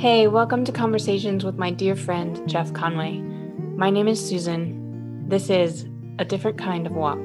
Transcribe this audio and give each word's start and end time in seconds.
Hey, 0.00 0.28
welcome 0.28 0.64
to 0.64 0.72
Conversations 0.72 1.44
with 1.44 1.58
my 1.58 1.70
dear 1.70 1.94
friend 1.94 2.48
Jeff 2.48 2.72
Conway. 2.72 3.18
My 3.18 3.90
name 3.90 4.08
is 4.08 4.26
Susan. 4.26 5.28
This 5.28 5.50
is 5.50 5.84
A 6.18 6.24
Different 6.24 6.56
Kind 6.56 6.86
of 6.86 6.94
Walk. 6.94 7.18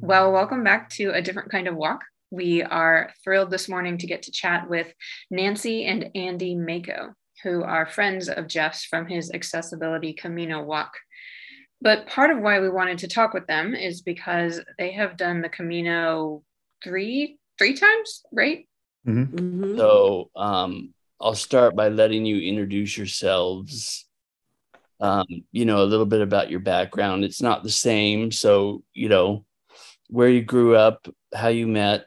Well, 0.00 0.32
welcome 0.32 0.64
back 0.64 0.88
to 0.92 1.10
A 1.10 1.20
Different 1.20 1.50
Kind 1.50 1.68
of 1.68 1.76
Walk. 1.76 2.04
We 2.30 2.62
are 2.62 3.12
thrilled 3.22 3.50
this 3.50 3.68
morning 3.68 3.98
to 3.98 4.06
get 4.06 4.22
to 4.22 4.32
chat 4.32 4.70
with 4.70 4.94
Nancy 5.30 5.84
and 5.84 6.10
Andy 6.14 6.54
Mako, 6.54 7.12
who 7.42 7.62
are 7.62 7.84
friends 7.84 8.30
of 8.30 8.48
Jeff's 8.48 8.86
from 8.86 9.06
his 9.06 9.30
Accessibility 9.30 10.14
Camino 10.14 10.64
walk. 10.64 10.94
But 11.80 12.06
part 12.06 12.30
of 12.30 12.38
why 12.38 12.60
we 12.60 12.70
wanted 12.70 12.98
to 12.98 13.08
talk 13.08 13.34
with 13.34 13.46
them 13.46 13.74
is 13.74 14.00
because 14.00 14.60
they 14.78 14.92
have 14.92 15.16
done 15.16 15.42
the 15.42 15.48
Camino 15.48 16.42
three 16.82 17.38
three 17.58 17.74
times, 17.74 18.22
right? 18.32 18.66
Mm-hmm. 19.06 19.36
Mm-hmm. 19.36 19.78
So 19.78 20.30
um, 20.36 20.94
I'll 21.20 21.34
start 21.34 21.76
by 21.76 21.88
letting 21.88 22.24
you 22.26 22.40
introduce 22.40 22.96
yourselves. 22.96 24.04
Um, 24.98 25.26
you 25.52 25.66
know, 25.66 25.82
a 25.82 25.84
little 25.84 26.06
bit 26.06 26.22
about 26.22 26.50
your 26.50 26.60
background. 26.60 27.24
It's 27.24 27.42
not 27.42 27.62
the 27.62 27.70
same. 27.70 28.32
So, 28.32 28.82
you 28.94 29.10
know, 29.10 29.44
where 30.08 30.28
you 30.28 30.42
grew 30.42 30.74
up, 30.74 31.06
how 31.34 31.48
you 31.48 31.66
met. 31.66 32.06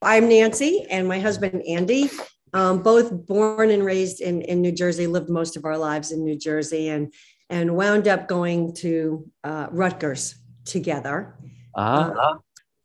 I'm 0.00 0.28
Nancy 0.28 0.86
and 0.90 1.06
my 1.06 1.20
husband, 1.20 1.62
Andy. 1.68 2.10
Um, 2.54 2.82
both 2.82 3.26
born 3.26 3.70
and 3.70 3.84
raised 3.84 4.20
in, 4.20 4.42
in 4.42 4.62
New 4.62 4.70
Jersey, 4.72 5.06
lived 5.06 5.28
most 5.28 5.56
of 5.56 5.64
our 5.64 5.76
lives 5.76 6.12
in 6.12 6.24
New 6.24 6.38
Jersey. 6.38 6.88
And 6.88 7.12
and 7.50 7.76
wound 7.76 8.08
up 8.08 8.28
going 8.28 8.74
to 8.74 9.28
uh, 9.42 9.68
Rutgers 9.70 10.36
together. 10.64 11.36
Uh-huh. 11.74 12.14
Uh, 12.18 12.34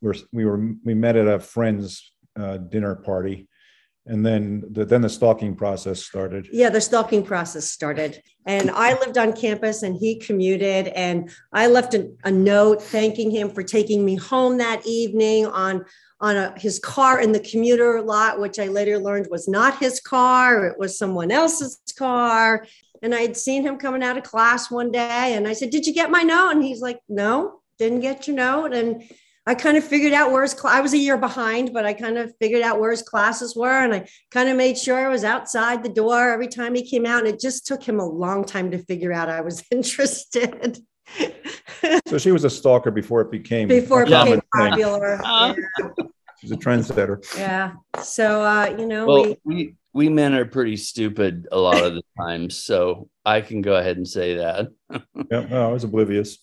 we're, 0.01 0.15
we 0.31 0.45
were 0.45 0.73
we 0.83 0.93
met 0.93 1.15
at 1.15 1.27
a 1.27 1.39
friend's 1.39 2.11
uh, 2.39 2.57
dinner 2.57 2.95
party, 2.95 3.47
and 4.05 4.25
then 4.25 4.63
the, 4.71 4.85
then 4.85 5.01
the 5.01 5.09
stalking 5.09 5.55
process 5.55 6.03
started. 6.03 6.47
Yeah, 6.51 6.69
the 6.69 6.81
stalking 6.81 7.23
process 7.23 7.69
started, 7.69 8.21
and 8.45 8.71
I 8.71 8.97
lived 8.99 9.17
on 9.17 9.33
campus, 9.33 9.83
and 9.83 9.95
he 9.95 10.17
commuted, 10.19 10.87
and 10.89 11.29
I 11.51 11.67
left 11.67 11.93
a, 11.93 12.09
a 12.23 12.31
note 12.31 12.81
thanking 12.81 13.29
him 13.29 13.49
for 13.49 13.61
taking 13.61 14.05
me 14.05 14.15
home 14.15 14.57
that 14.57 14.85
evening 14.85 15.45
on 15.47 15.85
on 16.21 16.35
a, 16.35 16.53
his 16.57 16.79
car 16.79 17.21
in 17.21 17.31
the 17.31 17.39
commuter 17.39 18.01
lot, 18.01 18.39
which 18.39 18.59
I 18.59 18.67
later 18.67 18.97
learned 18.99 19.27
was 19.29 19.47
not 19.47 19.79
his 19.79 19.99
car; 19.99 20.65
it 20.65 20.79
was 20.79 20.97
someone 20.97 21.31
else's 21.31 21.79
car 21.97 22.65
and 23.01 23.13
I 23.13 23.21
had 23.21 23.37
seen 23.37 23.63
him 23.63 23.77
coming 23.77 24.03
out 24.03 24.17
of 24.17 24.23
class 24.23 24.69
one 24.69 24.91
day 24.91 25.33
and 25.35 25.47
I 25.47 25.53
said, 25.53 25.69
Did 25.69 25.85
you 25.85 25.93
get 25.93 26.11
my 26.11 26.23
note? 26.23 26.51
And 26.51 26.63
he's 26.63 26.81
like, 26.81 26.99
No, 27.07 27.61
didn't 27.77 28.01
get 28.01 28.27
your 28.27 28.35
note. 28.35 28.73
And 28.73 29.03
I 29.45 29.55
kind 29.55 29.77
of 29.77 29.83
figured 29.83 30.13
out 30.13 30.31
where 30.31 30.43
his 30.43 30.51
cl- 30.51 30.73
I 30.73 30.81
was 30.81 30.93
a 30.93 30.97
year 30.97 31.17
behind, 31.17 31.71
but 31.73 31.85
I 31.85 31.93
kind 31.93 32.17
of 32.17 32.33
figured 32.39 32.61
out 32.61 32.79
where 32.79 32.91
his 32.91 33.01
classes 33.01 33.55
were. 33.55 33.83
And 33.83 33.93
I 33.93 34.07
kind 34.29 34.47
of 34.47 34.55
made 34.55 34.77
sure 34.77 35.07
I 35.07 35.09
was 35.09 35.23
outside 35.23 35.81
the 35.81 35.89
door 35.89 36.29
every 36.29 36.47
time 36.47 36.75
he 36.75 36.87
came 36.87 37.05
out. 37.05 37.25
And 37.25 37.33
it 37.33 37.39
just 37.39 37.65
took 37.65 37.81
him 37.81 37.99
a 37.99 38.05
long 38.05 38.45
time 38.45 38.69
to 38.71 38.77
figure 38.77 39.11
out 39.11 39.29
I 39.29 39.41
was 39.41 39.63
interested. 39.71 40.79
so 42.07 42.17
she 42.19 42.31
was 42.31 42.43
a 42.43 42.49
stalker 42.49 42.91
before 42.91 43.21
it 43.21 43.31
became 43.31 43.67
before 43.67 44.03
it 44.03 44.09
became 44.09 44.41
popular. 44.53 45.19
Uh, 45.23 45.55
yeah. 45.57 45.87
She's 46.39 46.51
a 46.51 46.55
trendsetter. 46.55 47.25
Yeah. 47.35 47.73
So 48.03 48.43
uh, 48.43 48.75
you 48.77 48.85
know, 48.85 49.07
well, 49.07 49.23
we, 49.23 49.37
we 49.43 49.75
we 49.93 50.09
men 50.09 50.33
are 50.33 50.45
pretty 50.45 50.77
stupid 50.77 51.47
a 51.51 51.57
lot 51.57 51.83
of 51.83 51.95
the 51.95 52.03
times, 52.19 52.63
so 52.63 53.09
I 53.25 53.41
can 53.41 53.61
go 53.61 53.75
ahead 53.75 53.97
and 53.97 54.07
say 54.07 54.35
that. 54.35 54.67
yeah, 55.31 55.45
no, 55.49 55.69
I 55.69 55.71
was 55.71 55.83
oblivious. 55.83 56.37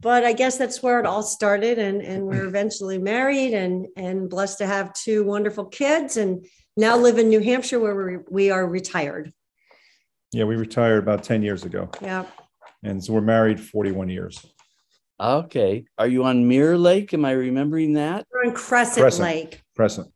But 0.00 0.24
I 0.24 0.32
guess 0.32 0.58
that's 0.58 0.82
where 0.82 1.00
it 1.00 1.06
all 1.06 1.22
started, 1.22 1.78
and 1.78 2.02
and 2.02 2.24
we're 2.26 2.44
eventually 2.48 2.98
married, 2.98 3.54
and 3.54 3.86
and 3.96 4.28
blessed 4.28 4.58
to 4.58 4.66
have 4.66 4.92
two 4.92 5.24
wonderful 5.24 5.66
kids, 5.66 6.16
and 6.16 6.44
now 6.76 6.96
live 6.96 7.18
in 7.18 7.28
New 7.28 7.40
Hampshire 7.40 7.80
where 7.80 7.94
we 7.94 8.18
we 8.28 8.50
are 8.50 8.66
retired. 8.66 9.32
Yeah, 10.32 10.44
we 10.44 10.56
retired 10.56 11.02
about 11.02 11.22
ten 11.22 11.42
years 11.42 11.64
ago. 11.64 11.90
Yeah. 12.02 12.26
And 12.84 13.02
so 13.02 13.12
we're 13.12 13.20
married 13.20 13.60
forty 13.60 13.92
one 13.92 14.08
years. 14.08 14.44
Okay. 15.20 15.84
Are 15.98 16.06
you 16.06 16.24
on 16.24 16.46
Mirror 16.46 16.78
Lake? 16.78 17.12
Am 17.12 17.24
I 17.24 17.32
remembering 17.32 17.94
that? 17.94 18.26
We're 18.32 18.46
on 18.46 18.54
Crescent, 18.54 19.02
Crescent. 19.02 19.24
Lake. 19.24 19.62
Crescent. 19.74 20.12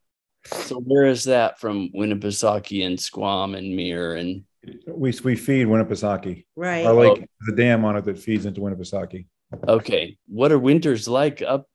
So 0.46 0.80
where 0.80 1.06
is 1.06 1.24
that 1.24 1.60
from 1.60 1.90
Winnipesaukee 1.90 2.84
and 2.84 2.98
Squam 2.98 3.54
and 3.54 3.76
Mir 3.76 4.16
and 4.16 4.44
we 4.86 5.12
we 5.24 5.36
feed 5.36 5.66
Winnipesaukee. 5.66 6.44
Right. 6.56 6.86
Our 6.86 6.94
lake 6.94 7.22
oh. 7.22 7.26
the 7.46 7.56
dam 7.56 7.84
on 7.84 7.96
it 7.96 8.04
that 8.04 8.18
feeds 8.18 8.46
into 8.46 8.60
Winnipesaukee. 8.60 9.26
Okay. 9.66 10.16
What 10.28 10.52
are 10.52 10.58
winters 10.58 11.08
like 11.08 11.42
up 11.42 11.66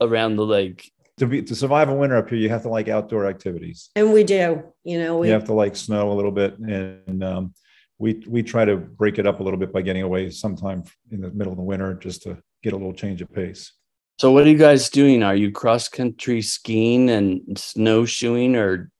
around 0.00 0.36
the 0.36 0.46
lake? 0.46 0.90
To 1.18 1.26
be 1.26 1.42
to 1.42 1.54
survive 1.54 1.88
a 1.88 1.94
winter 1.94 2.16
up 2.16 2.28
here, 2.28 2.38
you 2.38 2.48
have 2.48 2.62
to 2.62 2.68
like 2.68 2.88
outdoor 2.88 3.26
activities. 3.26 3.90
And 3.96 4.12
we 4.12 4.22
do. 4.22 4.62
You 4.84 4.98
know, 5.00 5.18
we 5.18 5.28
you 5.28 5.32
have 5.32 5.44
to 5.44 5.54
like 5.54 5.74
snow 5.74 6.12
a 6.12 6.14
little 6.14 6.32
bit 6.32 6.58
and 6.58 7.24
um, 7.24 7.54
we 7.98 8.22
we 8.28 8.42
try 8.42 8.64
to 8.64 8.76
break 8.76 9.18
it 9.18 9.26
up 9.26 9.40
a 9.40 9.42
little 9.42 9.58
bit 9.58 9.72
by 9.72 9.82
getting 9.82 10.02
away 10.02 10.30
sometime 10.30 10.84
in 11.10 11.20
the 11.20 11.30
middle 11.30 11.52
of 11.52 11.56
the 11.56 11.64
winter 11.64 11.94
just 11.94 12.22
to 12.22 12.38
get 12.62 12.72
a 12.72 12.76
little 12.76 12.92
change 12.92 13.22
of 13.22 13.32
pace. 13.32 13.72
So 14.18 14.32
what 14.32 14.46
are 14.46 14.50
you 14.50 14.56
guys 14.56 14.88
doing? 14.88 15.22
Are 15.22 15.36
you 15.36 15.52
cross 15.52 15.88
country 15.88 16.40
skiing 16.40 17.10
and 17.10 17.58
snowshoeing 17.58 18.56
or 18.56 18.90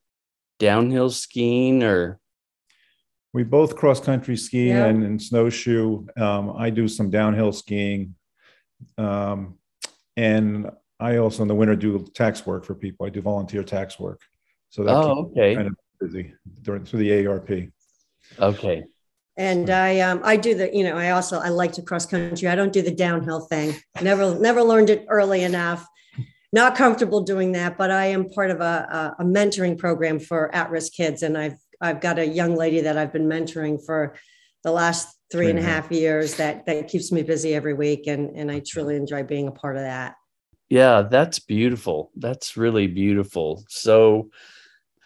downhill 0.58 1.10
skiing 1.10 1.82
or 1.82 2.20
we 3.32 3.42
both 3.42 3.76
cross 3.76 4.00
country 4.00 4.36
ski 4.36 4.68
yeah. 4.68 4.86
and, 4.86 5.02
and, 5.02 5.20
snowshoe. 5.20 6.06
Um, 6.16 6.54
I 6.56 6.70
do 6.70 6.88
some 6.88 7.10
downhill 7.10 7.52
skiing. 7.52 8.14
Um, 8.96 9.58
and 10.16 10.70
I 10.98 11.18
also 11.18 11.42
in 11.42 11.48
the 11.48 11.54
winter 11.54 11.76
do 11.76 12.06
tax 12.14 12.46
work 12.46 12.64
for 12.64 12.74
people. 12.74 13.04
I 13.04 13.10
do 13.10 13.20
volunteer 13.20 13.62
tax 13.62 14.00
work. 14.00 14.22
So 14.70 14.84
that's 14.84 14.96
oh, 14.96 15.30
okay. 15.32 15.54
kind 15.54 15.66
of 15.66 15.74
busy 16.00 16.32
during 16.62 16.86
through 16.86 17.00
the 17.00 17.10
AARP. 17.10 17.70
Okay. 18.38 18.84
And 19.36 19.68
I 19.68 20.00
um, 20.00 20.20
I 20.24 20.36
do 20.36 20.54
the 20.54 20.74
you 20.74 20.82
know 20.84 20.96
I 20.96 21.10
also 21.10 21.38
I 21.38 21.48
like 21.48 21.72
to 21.72 21.82
cross 21.82 22.06
country. 22.06 22.48
I 22.48 22.54
don't 22.54 22.72
do 22.72 22.82
the 22.82 22.94
downhill 22.94 23.40
thing. 23.40 23.76
Never 24.00 24.38
never 24.38 24.62
learned 24.62 24.90
it 24.90 25.04
early 25.08 25.42
enough. 25.42 25.86
Not 26.52 26.74
comfortable 26.74 27.20
doing 27.20 27.52
that, 27.52 27.76
but 27.76 27.90
I 27.90 28.06
am 28.06 28.30
part 28.30 28.50
of 28.50 28.60
a, 28.60 29.14
a, 29.18 29.22
a 29.22 29.24
mentoring 29.24 29.76
program 29.76 30.18
for 30.18 30.54
at-risk 30.54 30.92
kids, 30.92 31.22
and 31.22 31.36
I've 31.36 31.58
I've 31.80 32.00
got 32.00 32.18
a 32.18 32.26
young 32.26 32.54
lady 32.54 32.80
that 32.80 32.96
I've 32.96 33.12
been 33.12 33.28
mentoring 33.28 33.84
for 33.84 34.16
the 34.64 34.70
last 34.70 35.08
three 35.30 35.50
and 35.50 35.58
a 35.58 35.62
half 35.62 35.90
years 35.90 36.36
that 36.36 36.64
that 36.66 36.88
keeps 36.88 37.12
me 37.12 37.22
busy 37.22 37.54
every 37.54 37.74
week, 37.74 38.06
and 38.06 38.30
and 38.36 38.50
I 38.50 38.62
truly 38.66 38.96
enjoy 38.96 39.22
being 39.24 39.48
a 39.48 39.52
part 39.52 39.76
of 39.76 39.82
that. 39.82 40.14
Yeah, 40.68 41.02
that's 41.02 41.38
beautiful. 41.38 42.10
That's 42.16 42.56
really 42.56 42.86
beautiful. 42.86 43.64
So 43.68 44.30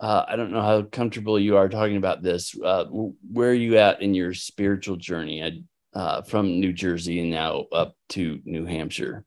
uh, 0.01 0.25
I 0.27 0.37
don't 0.37 0.51
know 0.51 0.63
how 0.63 0.83
comfortable 0.83 1.39
you 1.39 1.57
are 1.59 1.69
talking 1.69 1.97
about 1.97 2.23
this. 2.23 2.59
Uh, 2.59 2.85
where 2.85 3.51
are 3.51 3.55
you 3.55 3.77
at 3.77 4.01
in 4.01 4.15
your 4.15 4.33
spiritual 4.33 4.97
journey 4.97 5.63
uh, 5.93 6.23
from 6.23 6.59
New 6.59 6.73
Jersey 6.73 7.21
and 7.21 7.31
now 7.31 7.67
up 7.71 7.95
to 8.11 8.41
New 8.45 8.65
Hampshire? 8.65 9.27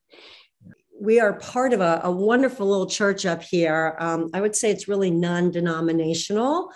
We 0.99 1.19
are 1.19 1.33
part 1.33 1.73
of 1.73 1.81
a, 1.81 2.01
a 2.03 2.11
wonderful 2.11 2.67
little 2.67 2.87
church 2.87 3.25
up 3.25 3.43
here. 3.43 3.95
Um, 3.99 4.31
I 4.33 4.41
would 4.41 4.55
say 4.55 4.71
it's 4.71 4.87
really 4.87 5.11
non-denominational, 5.11 6.71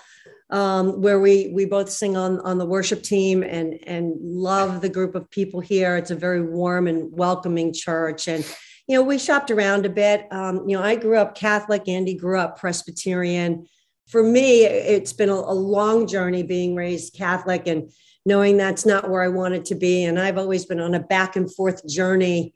um, 0.51 1.01
where 1.01 1.19
we 1.19 1.49
we 1.53 1.65
both 1.65 1.89
sing 1.89 2.15
on 2.15 2.39
on 2.41 2.57
the 2.57 2.65
worship 2.65 3.01
team 3.01 3.41
and 3.41 3.79
and 3.87 4.15
love 4.19 4.81
the 4.81 4.89
group 4.89 5.15
of 5.15 5.29
people 5.31 5.59
here. 5.59 5.97
It's 5.97 6.11
a 6.11 6.15
very 6.15 6.41
warm 6.41 6.87
and 6.87 7.11
welcoming 7.11 7.73
church, 7.73 8.27
and 8.27 8.45
you 8.87 8.95
know 8.95 9.01
we 9.01 9.17
shopped 9.17 9.49
around 9.49 9.85
a 9.85 9.89
bit. 9.89 10.27
Um, 10.31 10.67
you 10.67 10.77
know, 10.77 10.83
I 10.83 10.95
grew 10.97 11.17
up 11.17 11.35
Catholic. 11.35 11.87
Andy 11.87 12.13
grew 12.13 12.37
up 12.37 12.59
Presbyterian 12.59 13.65
for 14.07 14.23
me, 14.23 14.63
it's 14.66 15.13
been 15.13 15.29
a, 15.29 15.34
a 15.34 15.53
long 15.53 16.07
journey 16.07 16.44
being 16.44 16.75
raised 16.75 17.13
Catholic 17.13 17.68
and 17.68 17.91
knowing 18.25 18.57
that's 18.57 18.85
not 18.85 19.09
where 19.09 19.22
I 19.22 19.28
wanted 19.28 19.66
to 19.66 19.75
be. 19.75 20.03
And 20.03 20.19
I've 20.19 20.38
always 20.38 20.65
been 20.65 20.80
on 20.80 20.95
a 20.95 21.00
back 21.00 21.36
and 21.36 21.54
forth 21.54 21.88
journey 21.88 22.54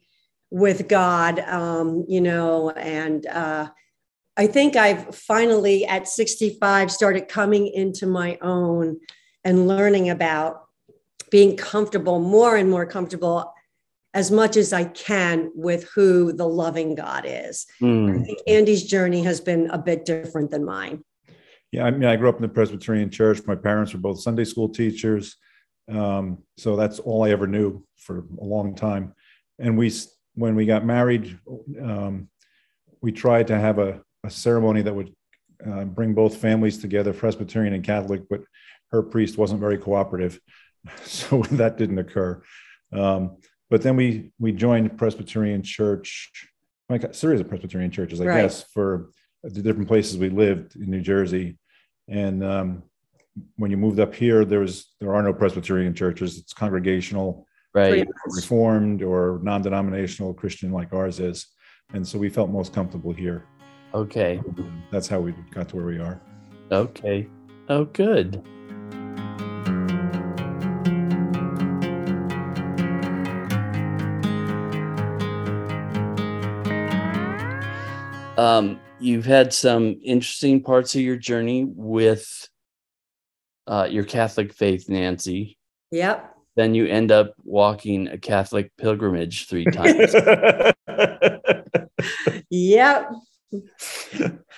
with 0.50 0.88
God, 0.88 1.40
um, 1.40 2.04
you 2.08 2.20
know, 2.20 2.70
and 2.70 3.26
uh, 3.26 3.68
I 4.36 4.46
think 4.46 4.76
I've 4.76 5.14
finally 5.14 5.86
at 5.86 6.08
65 6.08 6.90
started 6.90 7.28
coming 7.28 7.68
into 7.68 8.06
my 8.06 8.38
own 8.42 9.00
and 9.44 9.66
learning 9.66 10.10
about 10.10 10.64
being 11.30 11.56
comfortable, 11.56 12.18
more 12.18 12.56
and 12.56 12.70
more 12.70 12.86
comfortable 12.86 13.52
as 14.14 14.30
much 14.30 14.58
as 14.58 14.74
I 14.74 14.84
can 14.84 15.50
with 15.54 15.88
who 15.94 16.34
the 16.34 16.46
loving 16.46 16.94
God 16.94 17.24
is. 17.26 17.66
Mm. 17.80 18.20
I 18.20 18.24
think 18.24 18.38
Andy's 18.46 18.84
journey 18.84 19.22
has 19.22 19.40
been 19.40 19.70
a 19.70 19.78
bit 19.78 20.04
different 20.04 20.50
than 20.50 20.66
mine. 20.66 21.02
Yeah, 21.72 21.84
I 21.84 21.90
mean, 21.90 22.04
I 22.04 22.16
grew 22.16 22.28
up 22.28 22.36
in 22.36 22.42
the 22.42 22.48
Presbyterian 22.48 23.10
church. 23.10 23.40
My 23.46 23.54
parents 23.56 23.92
were 23.94 23.98
both 23.98 24.20
Sunday 24.20 24.44
school 24.44 24.68
teachers. 24.68 25.36
Um, 25.90 26.38
so 26.58 26.76
that's 26.76 26.98
all 26.98 27.24
I 27.24 27.30
ever 27.30 27.46
knew 27.46 27.82
for 27.96 28.18
a 28.40 28.44
long 28.44 28.74
time. 28.74 29.14
And 29.58 29.76
we, 29.78 29.90
when 30.34 30.54
we 30.54 30.66
got 30.66 30.84
married, 30.84 31.38
um, 31.82 32.28
we 33.00 33.10
tried 33.10 33.46
to 33.48 33.58
have 33.58 33.78
a, 33.78 34.02
a 34.22 34.30
ceremony 34.30 34.82
that 34.82 34.94
would 34.94 35.12
uh, 35.66 35.84
bring 35.84 36.12
both 36.12 36.36
families 36.36 36.78
together, 36.78 37.12
Presbyterian 37.12 37.72
and 37.72 37.84
Catholic, 37.84 38.22
but 38.28 38.42
her 38.90 39.02
priest 39.02 39.38
wasn't 39.38 39.60
very 39.60 39.78
cooperative. 39.78 40.38
So 41.04 41.42
that 41.52 41.78
didn't 41.78 41.98
occur. 41.98 42.42
Um, 42.92 43.36
but 43.70 43.82
then 43.82 43.94
we 43.94 44.32
we 44.40 44.50
joined 44.50 44.98
Presbyterian 44.98 45.62
Church, 45.62 46.28
like 46.88 47.04
a 47.04 47.14
series 47.14 47.40
of 47.40 47.48
Presbyterian 47.48 47.92
churches, 47.92 48.20
I 48.20 48.24
Right. 48.24 48.42
guess, 48.42 48.64
for 48.74 49.10
the 49.44 49.62
different 49.62 49.86
places 49.86 50.18
we 50.18 50.28
lived 50.28 50.74
in 50.74 50.90
New 50.90 51.00
Jersey. 51.00 51.56
And 52.08 52.44
um, 52.44 52.82
when 53.56 53.70
you 53.70 53.76
moved 53.76 54.00
up 54.00 54.14
here, 54.14 54.44
there 54.44 54.60
was 54.60 54.94
there 55.00 55.14
are 55.14 55.22
no 55.22 55.32
Presbyterian 55.32 55.94
churches. 55.94 56.38
It's 56.38 56.52
congregational, 56.52 57.46
Right. 57.74 58.06
Reformed, 58.26 59.02
or 59.02 59.40
non-denominational 59.42 60.34
Christian 60.34 60.72
like 60.72 60.92
ours 60.92 61.20
is. 61.20 61.46
And 61.94 62.06
so 62.06 62.18
we 62.18 62.28
felt 62.28 62.50
most 62.50 62.74
comfortable 62.74 63.12
here. 63.12 63.46
Okay. 63.94 64.40
That's 64.90 65.08
how 65.08 65.20
we 65.20 65.32
got 65.50 65.68
to 65.70 65.76
where 65.76 65.86
we 65.86 65.98
are. 65.98 66.20
Okay. 66.70 67.28
Oh, 67.68 67.84
good. 67.86 68.42
Um, 78.36 78.80
you've 79.02 79.24
had 79.26 79.52
some 79.52 79.98
interesting 80.02 80.62
parts 80.62 80.94
of 80.94 81.00
your 81.02 81.16
journey 81.16 81.64
with 81.64 82.48
uh, 83.66 83.88
your 83.90 84.04
Catholic 84.04 84.52
faith, 84.52 84.88
Nancy. 84.88 85.58
Yep. 85.90 86.34
Then 86.56 86.74
you 86.74 86.86
end 86.86 87.10
up 87.10 87.34
walking 87.44 88.08
a 88.08 88.18
Catholic 88.18 88.72
pilgrimage 88.76 89.48
three 89.48 89.64
times. 89.64 90.14
Yep. 92.50 93.10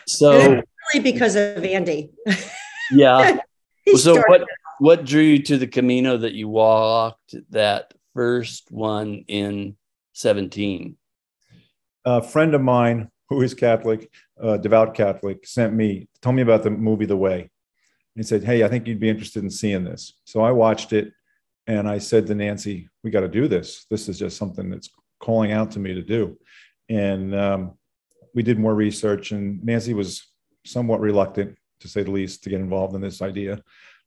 so, 0.06 0.62
Really 0.92 1.02
because 1.02 1.36
of 1.36 1.64
Andy. 1.64 2.10
yeah. 2.92 3.38
He 3.84 3.98
so 3.98 4.14
started- 4.14 4.30
what 4.30 4.48
what 4.78 5.04
drew 5.04 5.20
you 5.20 5.42
to 5.42 5.58
the 5.58 5.66
Camino 5.66 6.16
that 6.16 6.32
you 6.32 6.48
walked 6.48 7.34
that 7.50 7.92
first 8.14 8.72
one 8.72 9.24
in 9.28 9.76
17? 10.14 10.96
a 12.04 12.22
friend 12.22 12.54
of 12.54 12.60
mine 12.60 13.10
who 13.28 13.40
is 13.42 13.54
Catholic, 13.54 14.10
uh, 14.40 14.56
devout 14.56 14.94
Catholic, 14.94 15.46
sent 15.46 15.72
me, 15.74 16.08
told 16.20 16.36
me 16.36 16.42
about 16.42 16.62
the 16.62 16.70
movie 16.70 17.06
The 17.06 17.16
Way. 17.16 17.50
He 18.14 18.22
said, 18.22 18.44
Hey, 18.44 18.62
I 18.64 18.68
think 18.68 18.86
you'd 18.86 19.00
be 19.00 19.08
interested 19.08 19.42
in 19.42 19.50
seeing 19.50 19.84
this. 19.84 20.14
So 20.24 20.40
I 20.40 20.52
watched 20.52 20.92
it 20.92 21.12
and 21.66 21.88
I 21.88 21.98
said 21.98 22.26
to 22.26 22.34
Nancy, 22.34 22.88
We 23.02 23.10
got 23.10 23.20
to 23.20 23.28
do 23.28 23.48
this. 23.48 23.86
This 23.90 24.08
is 24.08 24.18
just 24.18 24.36
something 24.36 24.70
that's 24.70 24.90
calling 25.20 25.52
out 25.52 25.70
to 25.72 25.78
me 25.78 25.94
to 25.94 26.02
do. 26.02 26.38
And 26.88 27.34
um, 27.34 27.74
we 28.34 28.42
did 28.42 28.58
more 28.58 28.74
research, 28.74 29.32
and 29.32 29.64
Nancy 29.64 29.94
was 29.94 30.26
somewhat 30.66 31.00
reluctant, 31.00 31.56
to 31.80 31.88
say 31.88 32.02
the 32.02 32.10
least, 32.10 32.42
to 32.44 32.50
get 32.50 32.60
involved 32.60 32.94
in 32.94 33.00
this 33.00 33.22
idea. 33.22 33.62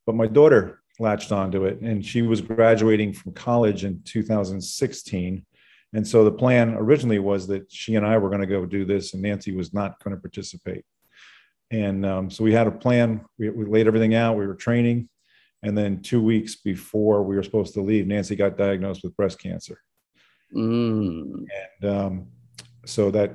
But 0.06 0.16
my 0.16 0.28
daughter 0.28 0.82
latched 1.00 1.32
onto 1.32 1.66
it, 1.66 1.82
and 1.82 2.06
she 2.06 2.22
was 2.22 2.42
graduating 2.42 3.14
from 3.14 3.34
college 3.34 3.84
in 3.84 4.02
2016. 4.04 5.46
And 5.94 6.08
so 6.08 6.24
the 6.24 6.32
plan 6.32 6.76
originally 6.76 7.20
was 7.20 7.48
that 7.48 7.72
she 7.72 7.96
and 7.96 8.06
I 8.06 8.18
were 8.18 8.30
going 8.30 8.42
to 8.42 8.48
go 8.48 8.66
do 8.66 8.86
this, 8.86 9.14
and 9.14 9.22
Nancy 9.22 9.56
was 9.56 9.74
not 9.74 10.02
going 10.04 10.16
to 10.16 10.22
participate. 10.22 10.84
And 11.72 12.06
um, 12.06 12.30
so 12.30 12.44
we 12.44 12.54
had 12.54 12.68
a 12.68 12.72
plan. 12.72 13.22
We, 13.38 13.50
we 13.50 13.66
laid 13.66 13.88
everything 13.88 14.16
out. 14.16 14.38
We 14.38 14.48
were 14.48 14.56
training. 14.56 15.10
And 15.64 15.78
then 15.78 16.02
two 16.02 16.22
weeks 16.22 16.56
before 16.56 17.24
we 17.24 17.36
were 17.36 17.44
supposed 17.44 17.74
to 17.74 17.82
leave, 17.82 18.08
Nancy 18.08 18.36
got 18.36 18.58
diagnosed 18.58 19.04
with 19.04 19.16
breast 19.18 19.40
cancer. 19.40 19.82
Mm, 20.56 21.46
And 21.82 21.92
um, 21.92 22.28
so 22.86 23.12
that 23.12 23.34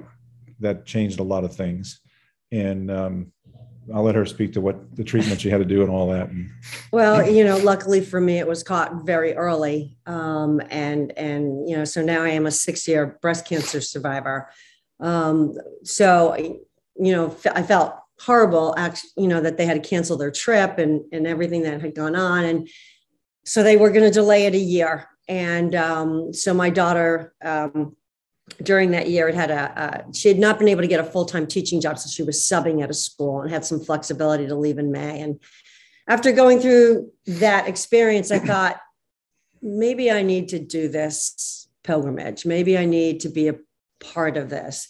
that 0.61 0.87
changed 0.87 1.21
a 1.21 1.25
lot 1.25 1.45
of 1.45 1.55
things. 1.55 2.01
And 2.53 2.91
um, 2.91 3.33
I'll 3.93 4.03
let 4.03 4.15
her 4.15 4.27
speak 4.27 4.53
to 4.55 4.61
what 4.61 4.95
the 4.97 5.05
treatment 5.05 5.41
she 5.41 5.51
had 5.51 5.59
to 5.59 5.65
do 5.65 5.83
and 5.83 5.91
all 5.91 6.09
that. 6.11 6.31
Well, 6.93 7.29
you 7.29 7.45
know, 7.45 7.57
luckily 7.59 8.01
for 8.01 8.21
me, 8.21 8.39
it 8.39 8.47
was 8.47 8.63
caught 8.63 9.05
very 9.05 9.35
early. 9.35 9.97
Um, 10.07 10.61
and, 10.71 11.17
and, 11.19 11.69
you 11.69 11.77
know, 11.77 11.85
so 11.85 12.03
now 12.03 12.23
I 12.23 12.29
am 12.29 12.47
a 12.47 12.51
six 12.51 12.87
year 12.87 13.19
breast 13.21 13.47
cancer 13.47 13.81
survivor. 13.81 14.51
Um, 15.01 15.55
so, 15.83 16.37
you 16.37 17.13
know, 17.13 17.37
I 17.55 17.63
felt 17.63 17.95
horrible, 18.21 18.75
actually, 18.77 19.11
you 19.17 19.29
know, 19.29 19.41
that 19.41 19.57
they 19.57 19.67
had 19.67 19.83
to 19.83 19.89
cancel 19.89 20.17
their 20.17 20.31
trip 20.31 20.79
and, 20.79 21.03
and 21.13 21.27
everything 21.27 21.63
that 21.63 21.81
had 21.81 21.95
gone 21.95 22.15
on. 22.15 22.45
And 22.45 22.69
so 23.45 23.63
they 23.63 23.77
were 23.77 23.91
going 23.91 24.05
to 24.05 24.13
delay 24.13 24.47
it 24.47 24.55
a 24.55 24.59
year. 24.59 25.09
And 25.29 25.75
um, 25.75 26.33
so 26.33 26.55
my 26.55 26.71
daughter, 26.71 27.35
um, 27.45 27.97
during 28.63 28.91
that 28.93 29.09
year, 29.09 29.29
it 29.29 29.35
had 29.35 29.51
a, 29.51 30.05
a 30.11 30.15
she 30.15 30.29
had 30.29 30.39
not 30.39 30.59
been 30.59 30.69
able 30.69 30.83
to 30.83 30.89
get 30.89 31.01
a 31.01 31.05
full 31.05 31.25
time 31.25 31.47
teaching 31.47 31.81
job, 31.81 31.99
so 31.99 32.09
she 32.09 32.23
was 32.23 32.41
subbing 32.41 32.83
at 32.83 32.91
a 32.91 32.95
school 32.95 33.43
and 33.43 33.51
had 33.51 33.65
some 33.65 33.81
flexibility 33.81 34.47
to 34.47 34.55
leave 34.55 34.79
in 34.79 34.91
May. 34.91 35.21
And 35.21 35.41
after 36.09 36.33
going 36.33 36.61
through 36.61 37.11
that 37.27 37.69
experience, 37.69 38.31
I 38.31 38.39
thought 38.39 38.81
maybe 39.61 40.11
I 40.11 40.23
need 40.23 40.49
to 40.49 40.59
do 40.59 40.89
this 40.89 41.69
pilgrimage. 41.85 42.45
Maybe 42.45 42.77
I 42.77 42.85
need 42.85 43.21
to 43.21 43.29
be 43.29 43.49
a 43.49 43.57
part 44.01 44.37
of 44.37 44.51
this. 44.51 44.89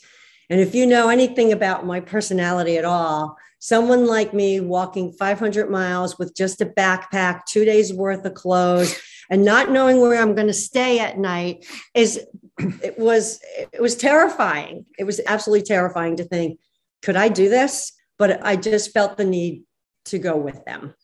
And 0.50 0.60
if 0.60 0.74
you 0.74 0.86
know 0.86 1.08
anything 1.08 1.52
about 1.52 1.86
my 1.86 2.00
personality 2.00 2.76
at 2.76 2.84
all, 2.84 3.36
someone 3.58 4.06
like 4.06 4.34
me 4.34 4.60
walking 4.60 5.12
500 5.12 5.70
miles 5.70 6.18
with 6.18 6.34
just 6.34 6.60
a 6.60 6.66
backpack, 6.66 7.42
two 7.46 7.64
days 7.64 7.92
worth 7.92 8.24
of 8.24 8.34
clothes, 8.34 8.98
and 9.30 9.44
not 9.44 9.70
knowing 9.70 10.00
where 10.00 10.20
I'm 10.20 10.34
going 10.34 10.48
to 10.48 10.52
stay 10.52 10.98
at 10.98 11.16
night 11.16 11.64
is 11.94 12.20
it 12.58 12.98
was 12.98 13.40
it 13.72 13.80
was 13.80 13.96
terrifying. 13.96 14.86
It 14.98 15.04
was 15.04 15.20
absolutely 15.26 15.64
terrifying 15.64 16.16
to 16.16 16.24
think, 16.24 16.58
could 17.02 17.16
I 17.16 17.28
do 17.28 17.48
this? 17.48 17.92
But 18.18 18.44
I 18.44 18.56
just 18.56 18.92
felt 18.92 19.16
the 19.16 19.24
need 19.24 19.64
to 20.06 20.18
go 20.18 20.36
with 20.36 20.64
them. 20.64 20.94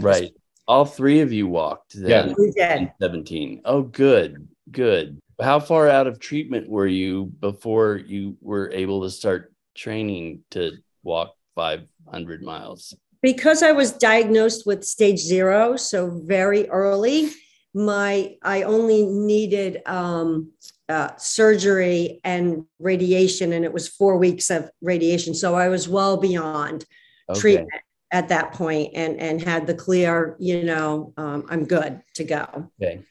right. 0.00 0.32
All 0.68 0.84
three 0.84 1.20
of 1.20 1.32
you 1.32 1.46
walked 1.46 1.94
then 1.94 2.28
Yeah. 2.28 2.34
We 2.36 2.50
did. 2.50 2.90
17. 3.00 3.62
Oh, 3.64 3.82
good. 3.82 4.48
Good. 4.70 5.18
How 5.40 5.60
far 5.60 5.88
out 5.88 6.06
of 6.08 6.18
treatment 6.18 6.68
were 6.68 6.88
you 6.88 7.26
before 7.40 7.96
you 7.96 8.36
were 8.40 8.70
able 8.72 9.02
to 9.02 9.10
start 9.10 9.54
training 9.76 10.40
to 10.50 10.72
walk 11.04 11.36
500 11.54 12.42
miles? 12.42 12.94
because 13.22 13.62
I 13.62 13.72
was 13.72 13.90
diagnosed 13.92 14.66
with 14.66 14.84
stage 14.84 15.18
zero, 15.18 15.76
so 15.76 16.20
very 16.24 16.68
early, 16.68 17.30
my 17.76 18.34
I 18.42 18.62
only 18.62 19.04
needed 19.04 19.82
um, 19.86 20.52
uh, 20.88 21.10
surgery 21.18 22.20
and 22.24 22.64
radiation, 22.78 23.52
and 23.52 23.64
it 23.66 23.72
was 23.72 23.86
four 23.86 24.16
weeks 24.16 24.48
of 24.50 24.70
radiation. 24.80 25.34
So 25.34 25.54
I 25.54 25.68
was 25.68 25.86
well 25.88 26.16
beyond 26.16 26.86
Okay. 27.28 27.40
treatment 27.40 27.82
at 28.10 28.28
that 28.30 28.52
point, 28.52 28.92
and 28.94 29.20
and 29.20 29.42
had 29.42 29.66
the 29.66 29.74
clear, 29.74 30.36
you 30.38 30.62
know, 30.64 31.12
um, 31.18 31.44
I'm 31.50 31.64
good 31.66 32.00
to 32.14 32.24
go. 32.24 32.70
Okay. 32.82 33.02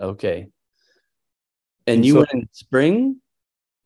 Okay. 0.00 0.48
And 1.86 1.96
And 1.98 2.04
you 2.06 2.14
so- 2.14 2.18
went 2.18 2.32
in 2.32 2.48
spring? 2.52 3.20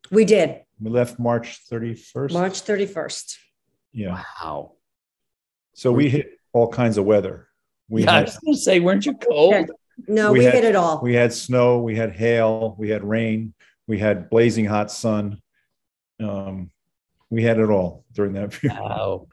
We 0.09 0.25
did 0.25 0.61
we 0.81 0.89
left 0.89 1.19
March 1.19 1.59
31st. 1.71 2.33
March 2.33 2.61
31st. 2.65 3.37
Yeah. 3.93 4.21
Wow. 4.41 4.73
So 5.73 5.91
we 5.91 6.09
hit 6.09 6.39
all 6.51 6.67
kinds 6.67 6.97
of 6.97 7.05
weather. 7.05 7.47
We 7.87 8.03
yeah, 8.03 8.11
I 8.11 8.15
had 8.15 8.25
was 8.25 8.37
going 8.39 8.53
to 8.55 8.59
say, 8.59 8.79
weren't 8.79 9.05
you 9.05 9.13
cold? 9.13 9.69
No, 10.07 10.31
We 10.31 10.39
we, 10.39 10.45
had- 10.45 10.53
hit 10.55 10.63
it 10.65 10.75
all. 10.75 11.01
we 11.01 11.13
had 11.13 11.33
snow, 11.33 11.79
we 11.79 11.95
had 11.95 12.11
hail, 12.11 12.75
we 12.77 12.89
had 12.89 13.03
rain, 13.03 13.53
we 13.87 13.99
had 13.99 14.29
blazing 14.29 14.65
hot 14.65 14.91
sun. 14.91 15.41
Um, 16.19 16.71
we 17.29 17.43
had 17.43 17.59
it 17.59 17.69
all 17.69 18.05
during 18.13 18.33
that 18.33 18.51
period. 18.61 18.79
Wow. 18.79 19.27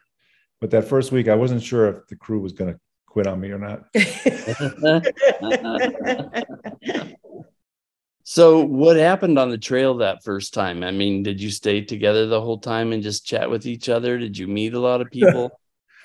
But 0.60 0.70
that 0.72 0.88
first 0.88 1.12
week, 1.12 1.28
I 1.28 1.34
wasn't 1.34 1.62
sure 1.62 1.88
if 1.88 2.06
the 2.08 2.16
crew 2.16 2.40
was 2.40 2.52
going 2.52 2.74
to 2.74 2.80
quit 3.06 3.26
on 3.26 3.40
me 3.40 3.50
or 3.50 3.58
not. 3.58 3.84
so, 8.24 8.64
what 8.64 8.96
happened 8.96 9.38
on 9.38 9.50
the 9.50 9.58
trail 9.58 9.96
that 9.98 10.22
first 10.22 10.54
time? 10.54 10.82
I 10.84 10.90
mean, 10.90 11.22
did 11.22 11.40
you 11.40 11.50
stay 11.50 11.80
together 11.82 12.26
the 12.26 12.40
whole 12.40 12.58
time 12.58 12.92
and 12.92 13.02
just 13.02 13.26
chat 13.26 13.50
with 13.50 13.66
each 13.66 13.88
other? 13.88 14.18
Did 14.18 14.36
you 14.36 14.46
meet 14.46 14.74
a 14.74 14.80
lot 14.80 15.00
of 15.00 15.10
people 15.10 15.50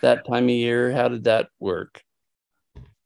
that 0.02 0.26
time 0.26 0.46
of 0.46 0.50
year? 0.52 0.92
How 0.92 1.08
did 1.10 1.26
that 1.26 1.50
work? 1.60 2.02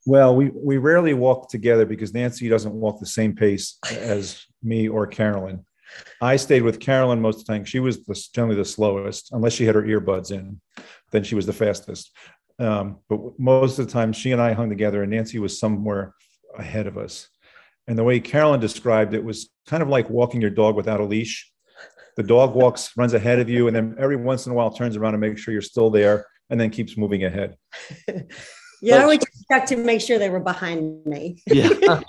Well, 0.06 0.36
we 0.36 0.50
we 0.54 0.78
rarely 0.78 1.14
walk 1.14 1.50
together 1.50 1.86
because 1.86 2.14
Nancy 2.14 2.50
doesn't 2.50 2.74
walk 2.74 3.00
the 3.00 3.06
same 3.06 3.36
pace 3.36 3.78
as 3.92 4.46
me 4.64 4.88
or 4.88 5.06
Carolyn. 5.08 5.66
I 6.22 6.36
stayed 6.36 6.62
with 6.62 6.80
Carolyn 6.80 7.22
most 7.22 7.42
of 7.42 7.46
the 7.46 7.54
time. 7.54 7.66
She 7.66 7.80
was 7.80 8.06
the, 8.06 8.28
generally 8.34 8.56
the 8.56 8.66
slowest, 8.66 9.32
unless 9.32 9.54
she 9.54 9.66
had 9.66 9.76
her 9.76 9.84
earbuds 9.84 10.32
in. 10.32 10.62
Then 11.12 11.24
she 11.24 11.36
was 11.36 11.46
the 11.46 11.54
fastest. 11.54 12.12
Um, 12.60 12.98
but 13.10 13.20
most 13.40 13.80
of 13.80 13.88
the 13.88 13.92
time, 13.92 14.14
she 14.14 14.32
and 14.32 14.42
I 14.42 14.54
hung 14.54 14.70
together, 14.70 15.02
and 15.02 15.12
Nancy 15.12 15.40
was 15.40 15.60
somewhere 15.60 16.14
ahead 16.58 16.88
of 16.88 16.98
us. 16.98 17.28
And 17.88 17.98
the 17.98 18.04
way 18.04 18.20
Carolyn 18.20 18.60
described 18.60 19.14
it 19.14 19.24
was 19.24 19.50
kind 19.66 19.82
of 19.82 19.90
like 19.90 20.10
walking 20.10 20.42
your 20.42 20.52
dog 20.52 20.76
without 20.76 21.00
a 21.00 21.06
leash. 21.06 21.52
The 22.18 22.24
dog 22.24 22.54
walks, 22.54 22.92
runs 22.98 23.14
ahead 23.14 23.40
of 23.40 23.50
you, 23.50 23.68
and 23.68 23.76
then 23.76 23.96
every 23.98 24.18
once 24.18 24.46
in 24.46 24.52
a 24.52 24.56
while 24.56 24.72
turns 24.72 24.98
around 24.98 25.14
and 25.14 25.22
makes 25.22 25.42
sure 25.42 25.54
you're 25.54 25.62
still 25.62 25.90
there, 25.90 26.26
and 26.50 26.60
then 26.60 26.70
keeps 26.70 26.98
moving 26.98 27.24
ahead. 27.24 27.56
yeah, 28.82 28.96
I 28.96 29.00
But- 29.00 29.08
would 29.08 29.20
just 29.22 29.46
check 29.52 29.66
to 29.68 29.78
make 29.78 30.02
sure 30.02 30.20
they 30.20 30.30
were 30.30 30.40
behind 30.40 31.06
me. 31.06 31.42
Yeah. 31.48 31.70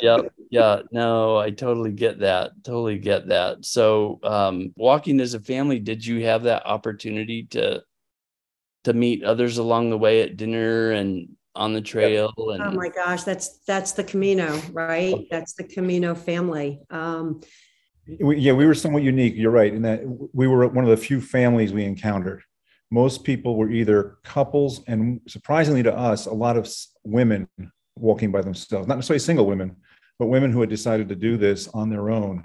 yeah. 0.00 0.18
Yeah. 0.50 0.82
No, 0.92 1.36
I 1.38 1.50
totally 1.50 1.92
get 1.92 2.20
that. 2.20 2.52
Totally 2.64 2.98
get 2.98 3.28
that. 3.28 3.64
So, 3.64 4.18
um, 4.22 4.72
walking 4.76 5.20
as 5.20 5.34
a 5.34 5.40
family, 5.40 5.78
did 5.78 6.04
you 6.04 6.24
have 6.24 6.44
that 6.44 6.66
opportunity 6.66 7.44
to 7.50 7.82
to 8.84 8.92
meet 8.92 9.24
others 9.24 9.58
along 9.58 9.90
the 9.90 9.98
way 9.98 10.22
at 10.22 10.36
dinner 10.36 10.92
and 10.92 11.28
on 11.56 11.72
the 11.72 11.80
trail 11.80 12.32
and 12.52 12.62
Oh 12.62 12.70
my 12.70 12.88
gosh, 12.88 13.24
that's 13.24 13.58
that's 13.66 13.92
the 13.92 14.04
Camino, 14.04 14.60
right? 14.72 15.26
That's 15.30 15.54
the 15.54 15.64
Camino 15.64 16.14
family. 16.14 16.80
Um, 16.90 17.40
We, 18.20 18.36
yeah, 18.38 18.52
we 18.52 18.66
were 18.66 18.74
somewhat 18.74 19.02
unique. 19.02 19.34
You're 19.34 19.50
right 19.50 19.74
in 19.74 19.82
that 19.82 20.02
we 20.32 20.46
were 20.46 20.68
one 20.68 20.84
of 20.84 20.90
the 20.90 20.96
few 20.96 21.20
families 21.20 21.72
we 21.72 21.82
encountered. 21.84 22.42
Most 22.90 23.24
people 23.24 23.56
were 23.56 23.70
either 23.70 24.18
couples, 24.22 24.82
and 24.86 25.20
surprisingly 25.26 25.82
to 25.82 25.96
us, 25.96 26.26
a 26.26 26.32
lot 26.32 26.56
of 26.56 26.72
women 27.04 27.48
walking 27.96 28.30
by 28.30 28.42
themselves. 28.42 28.86
Not 28.86 28.96
necessarily 28.96 29.18
single 29.18 29.46
women, 29.46 29.76
but 30.18 30.26
women 30.26 30.52
who 30.52 30.60
had 30.60 30.70
decided 30.70 31.08
to 31.08 31.16
do 31.16 31.36
this 31.36 31.68
on 31.68 31.90
their 31.90 32.10
own, 32.10 32.44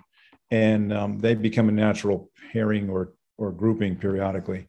and 0.50 0.92
um, 0.92 1.20
they 1.20 1.36
become 1.36 1.70
a 1.70 1.74
natural 1.74 2.30
pairing 2.52 2.90
or 2.90 3.14
or 3.38 3.52
grouping 3.52 3.96
periodically. 3.96 4.68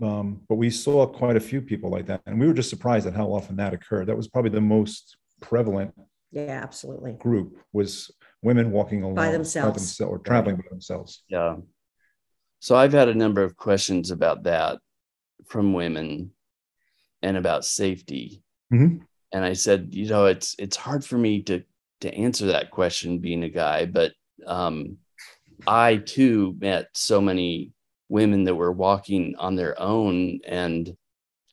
Um, 0.00 0.40
but 0.48 0.56
we 0.56 0.70
saw 0.70 1.06
quite 1.06 1.36
a 1.36 1.40
few 1.40 1.60
people 1.60 1.90
like 1.90 2.06
that, 2.06 2.22
and 2.26 2.40
we 2.40 2.46
were 2.46 2.54
just 2.54 2.70
surprised 2.70 3.06
at 3.06 3.14
how 3.14 3.26
often 3.28 3.56
that 3.56 3.74
occurred. 3.74 4.06
That 4.06 4.16
was 4.16 4.28
probably 4.28 4.50
the 4.50 4.60
most 4.60 5.16
prevalent 5.40 5.94
yeah, 6.34 6.60
absolutely. 6.62 7.12
group 7.12 7.58
was 7.72 8.10
women 8.42 8.72
walking 8.72 9.02
alone 9.02 9.32
themselves. 9.32 9.76
themselves 9.76 10.10
or 10.12 10.18
traveling 10.18 10.56
by 10.56 10.64
themselves. 10.68 11.22
yeah 11.28 11.56
so 12.60 12.74
i've 12.74 12.92
had 12.92 13.08
a 13.08 13.14
number 13.14 13.42
of 13.42 13.56
questions 13.56 14.10
about 14.10 14.42
that 14.42 14.78
from 15.46 15.72
women 15.72 16.30
and 17.22 17.36
about 17.36 17.64
safety 17.64 18.42
Mhm. 18.72 19.00
and 19.32 19.44
i 19.44 19.52
said 19.52 19.88
you 19.90 20.08
know 20.08 20.26
it's 20.26 20.54
it's 20.58 20.76
hard 20.76 21.04
for 21.04 21.18
me 21.18 21.42
to 21.42 21.62
to 22.00 22.14
answer 22.14 22.46
that 22.46 22.70
question 22.70 23.18
being 23.18 23.42
a 23.44 23.48
guy 23.48 23.86
but 23.86 24.12
um 24.46 24.98
i 25.66 25.96
too 25.96 26.54
met 26.58 26.88
so 26.94 27.20
many 27.20 27.72
women 28.08 28.44
that 28.44 28.54
were 28.54 28.72
walking 28.72 29.34
on 29.38 29.54
their 29.56 29.80
own 29.80 30.40
and 30.46 30.94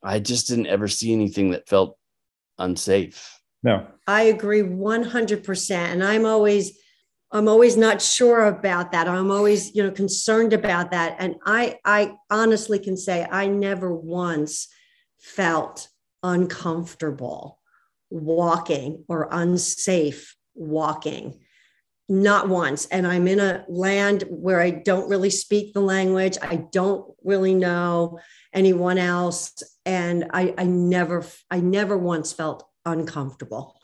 i 0.03 0.19
just 0.19 0.48
didn't 0.48 0.67
ever 0.67 0.88
see 0.88 1.13
anything 1.13 1.51
that 1.51 1.67
felt 1.67 1.98
unsafe 2.60 3.39
No, 3.63 3.88
I 4.07 4.24
agree 4.24 4.63
100%. 4.63 5.93
And 5.93 6.03
I'm 6.03 6.25
always, 6.25 6.77
I'm 7.33 7.47
always 7.47 7.77
not 7.77 8.01
sure 8.01 8.45
about 8.45 8.91
that. 8.91 9.07
I'm 9.07 9.31
always, 9.31 9.73
you 9.73 9.83
know, 9.83 9.91
concerned 9.91 10.51
about 10.51 10.91
that. 10.91 11.15
And 11.19 11.35
I, 11.45 11.79
I 11.85 12.15
honestly 12.29 12.77
can 12.77 12.97
say 12.97 13.25
I 13.29 13.47
never 13.47 13.93
once 13.93 14.67
felt 15.17 15.88
uncomfortable 16.23 17.59
walking 18.09 19.05
or 19.07 19.29
unsafe 19.31 20.35
walking. 20.55 21.39
Not 22.09 22.50
once. 22.50 22.88
And 22.88 23.07
I'm 23.07 23.25
in 23.29 23.39
a 23.39 23.63
land 23.69 24.25
where 24.27 24.59
I 24.59 24.69
don't 24.71 25.09
really 25.09 25.29
speak 25.29 25.73
the 25.73 25.79
language. 25.79 26.38
I 26.41 26.57
don't 26.73 27.09
really 27.23 27.53
know 27.53 28.19
anyone 28.53 28.97
else. 28.97 29.63
And 29.85 30.29
I, 30.33 30.53
I 30.57 30.65
never, 30.65 31.25
I 31.50 31.61
never 31.61 31.97
once 31.97 32.33
felt 32.33 32.67
uncomfortable. 32.85 33.79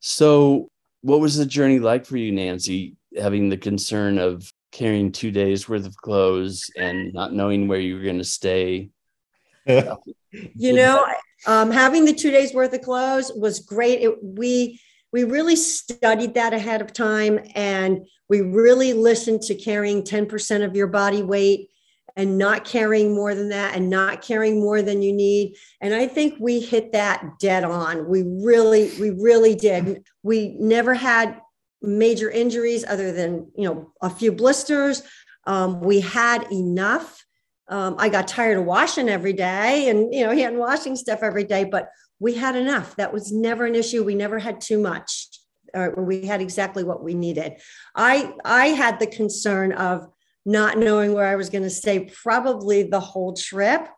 So, 0.00 0.71
what 1.02 1.20
was 1.20 1.36
the 1.36 1.46
journey 1.46 1.78
like 1.78 2.06
for 2.06 2.16
you, 2.16 2.32
Nancy, 2.32 2.96
having 3.16 3.48
the 3.48 3.56
concern 3.56 4.18
of 4.18 4.50
carrying 4.70 5.12
two 5.12 5.30
days 5.30 5.68
worth 5.68 5.86
of 5.86 5.96
clothes 5.96 6.70
and 6.76 7.12
not 7.12 7.34
knowing 7.34 7.68
where 7.68 7.80
you 7.80 7.96
were 7.96 8.02
going 8.02 8.18
to 8.18 8.24
stay? 8.24 8.90
You 10.54 10.72
know, 10.72 11.06
um, 11.46 11.70
having 11.70 12.06
the 12.06 12.14
two 12.14 12.30
days 12.30 12.54
worth 12.54 12.72
of 12.72 12.80
clothes 12.80 13.30
was 13.36 13.60
great. 13.60 14.00
It, 14.00 14.14
we 14.22 14.80
we 15.12 15.24
really 15.24 15.56
studied 15.56 16.32
that 16.34 16.54
ahead 16.54 16.80
of 16.80 16.94
time, 16.94 17.38
and 17.54 18.06
we 18.30 18.40
really 18.40 18.94
listened 18.94 19.42
to 19.42 19.54
carrying 19.54 20.04
ten 20.04 20.24
percent 20.24 20.64
of 20.64 20.74
your 20.74 20.86
body 20.86 21.22
weight 21.22 21.68
and 22.16 22.38
not 22.38 22.64
carrying 22.64 23.14
more 23.14 23.34
than 23.34 23.48
that, 23.50 23.76
and 23.76 23.90
not 23.90 24.22
carrying 24.22 24.60
more 24.60 24.82
than 24.82 25.02
you 25.02 25.12
need. 25.12 25.56
And 25.80 25.94
I 25.94 26.06
think 26.06 26.34
we 26.38 26.60
hit 26.60 26.92
that 26.92 27.38
dead 27.38 27.64
on. 27.64 28.08
We 28.08 28.22
really, 28.22 28.90
we 29.00 29.10
really 29.10 29.54
did. 29.54 30.04
We 30.22 30.56
never 30.58 30.94
had 30.94 31.40
major 31.80 32.30
injuries 32.30 32.84
other 32.86 33.12
than 33.12 33.50
you 33.56 33.64
know 33.64 33.92
a 34.00 34.10
few 34.10 34.32
blisters. 34.32 35.02
Um, 35.46 35.80
we 35.80 36.00
had 36.00 36.50
enough 36.52 37.22
um, 37.72 37.96
I 37.98 38.10
got 38.10 38.28
tired 38.28 38.58
of 38.58 38.64
washing 38.64 39.08
every 39.08 39.32
day 39.32 39.88
and, 39.88 40.12
you 40.12 40.26
know, 40.26 40.32
hand 40.36 40.58
washing 40.58 40.94
stuff 40.94 41.20
every 41.22 41.44
day, 41.44 41.64
but 41.64 41.88
we 42.18 42.34
had 42.34 42.54
enough. 42.54 42.94
That 42.96 43.12
was 43.12 43.32
never 43.32 43.64
an 43.66 43.74
issue. 43.74 44.04
We 44.04 44.14
never 44.14 44.38
had 44.38 44.60
too 44.60 44.78
much. 44.78 45.28
Or 45.74 46.04
we 46.04 46.26
had 46.26 46.42
exactly 46.42 46.84
what 46.84 47.02
we 47.02 47.14
needed. 47.14 47.54
I 47.96 48.34
I 48.44 48.66
had 48.68 49.00
the 49.00 49.06
concern 49.06 49.72
of 49.72 50.06
not 50.44 50.78
knowing 50.78 51.14
where 51.14 51.26
I 51.26 51.36
was 51.36 51.50
going 51.50 51.64
to 51.64 51.70
stay 51.70 52.10
probably 52.22 52.82
the 52.82 53.00
whole 53.00 53.34
trip. 53.34 53.88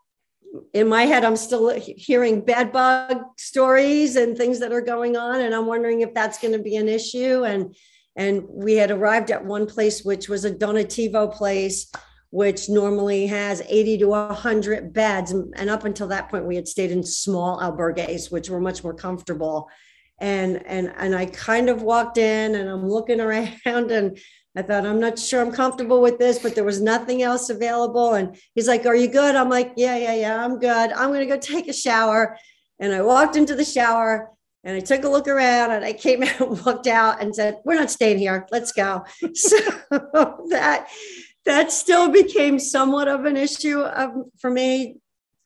In 0.72 0.88
my 0.88 1.02
head, 1.02 1.24
I'm 1.24 1.36
still 1.36 1.74
hearing 1.78 2.44
bed 2.44 2.72
bug 2.72 3.22
stories 3.36 4.16
and 4.16 4.36
things 4.36 4.60
that 4.60 4.72
are 4.72 4.80
going 4.80 5.16
on, 5.16 5.40
and 5.40 5.54
I'm 5.54 5.66
wondering 5.66 6.02
if 6.02 6.14
that's 6.14 6.38
going 6.38 6.52
to 6.52 6.62
be 6.62 6.76
an 6.76 6.88
issue. 6.88 7.44
And 7.44 7.74
and 8.16 8.44
we 8.48 8.74
had 8.74 8.92
arrived 8.92 9.32
at 9.32 9.44
one 9.44 9.66
place 9.66 10.04
which 10.04 10.28
was 10.28 10.44
a 10.44 10.54
Donativo 10.54 11.32
place 11.32 11.90
which 12.34 12.68
normally 12.68 13.28
has 13.28 13.62
80 13.68 13.98
to 13.98 14.06
100 14.08 14.92
beds. 14.92 15.30
And 15.30 15.70
up 15.70 15.84
until 15.84 16.08
that 16.08 16.28
point, 16.28 16.44
we 16.44 16.56
had 16.56 16.66
stayed 16.66 16.90
in 16.90 17.04
small 17.04 17.60
albergues, 17.60 18.28
which 18.28 18.50
were 18.50 18.58
much 18.58 18.82
more 18.82 18.92
comfortable. 18.92 19.68
And, 20.18 20.60
and, 20.66 20.92
and 20.96 21.14
I 21.14 21.26
kind 21.26 21.68
of 21.68 21.82
walked 21.82 22.18
in 22.18 22.56
and 22.56 22.68
I'm 22.68 22.88
looking 22.88 23.20
around 23.20 23.92
and 23.92 24.18
I 24.56 24.62
thought, 24.62 24.86
I'm 24.86 25.00
not 25.00 25.18
sure 25.18 25.40
I'm 25.40 25.50
comfortable 25.50 26.00
with 26.00 26.18
this, 26.18 26.38
but 26.38 26.54
there 26.54 26.64
was 26.64 26.80
nothing 26.80 27.22
else 27.22 27.50
available. 27.50 28.14
And 28.14 28.36
he's 28.54 28.68
like, 28.68 28.86
Are 28.86 28.94
you 28.94 29.08
good? 29.08 29.34
I'm 29.34 29.48
like, 29.48 29.72
Yeah, 29.76 29.96
yeah, 29.96 30.14
yeah, 30.14 30.44
I'm 30.44 30.58
good. 30.58 30.92
I'm 30.92 31.08
going 31.08 31.26
to 31.28 31.34
go 31.34 31.38
take 31.38 31.68
a 31.68 31.72
shower. 31.72 32.36
And 32.78 32.92
I 32.92 33.02
walked 33.02 33.36
into 33.36 33.54
the 33.54 33.64
shower 33.64 34.30
and 34.62 34.76
I 34.76 34.80
took 34.80 35.04
a 35.04 35.08
look 35.08 35.28
around 35.28 35.72
and 35.72 35.84
I 35.84 35.92
came 35.92 36.22
out 36.22 36.40
and 36.40 36.64
walked 36.64 36.86
out 36.86 37.20
and 37.20 37.34
said, 37.34 37.58
We're 37.64 37.74
not 37.74 37.90
staying 37.90 38.18
here. 38.18 38.46
Let's 38.50 38.72
go. 38.72 39.04
So 39.34 39.58
that 40.50 40.88
that 41.44 41.72
still 41.72 42.10
became 42.10 42.58
somewhat 42.58 43.08
of 43.08 43.24
an 43.24 43.36
issue 43.36 43.82
um, 43.82 44.30
for 44.40 44.50
me. 44.50 44.96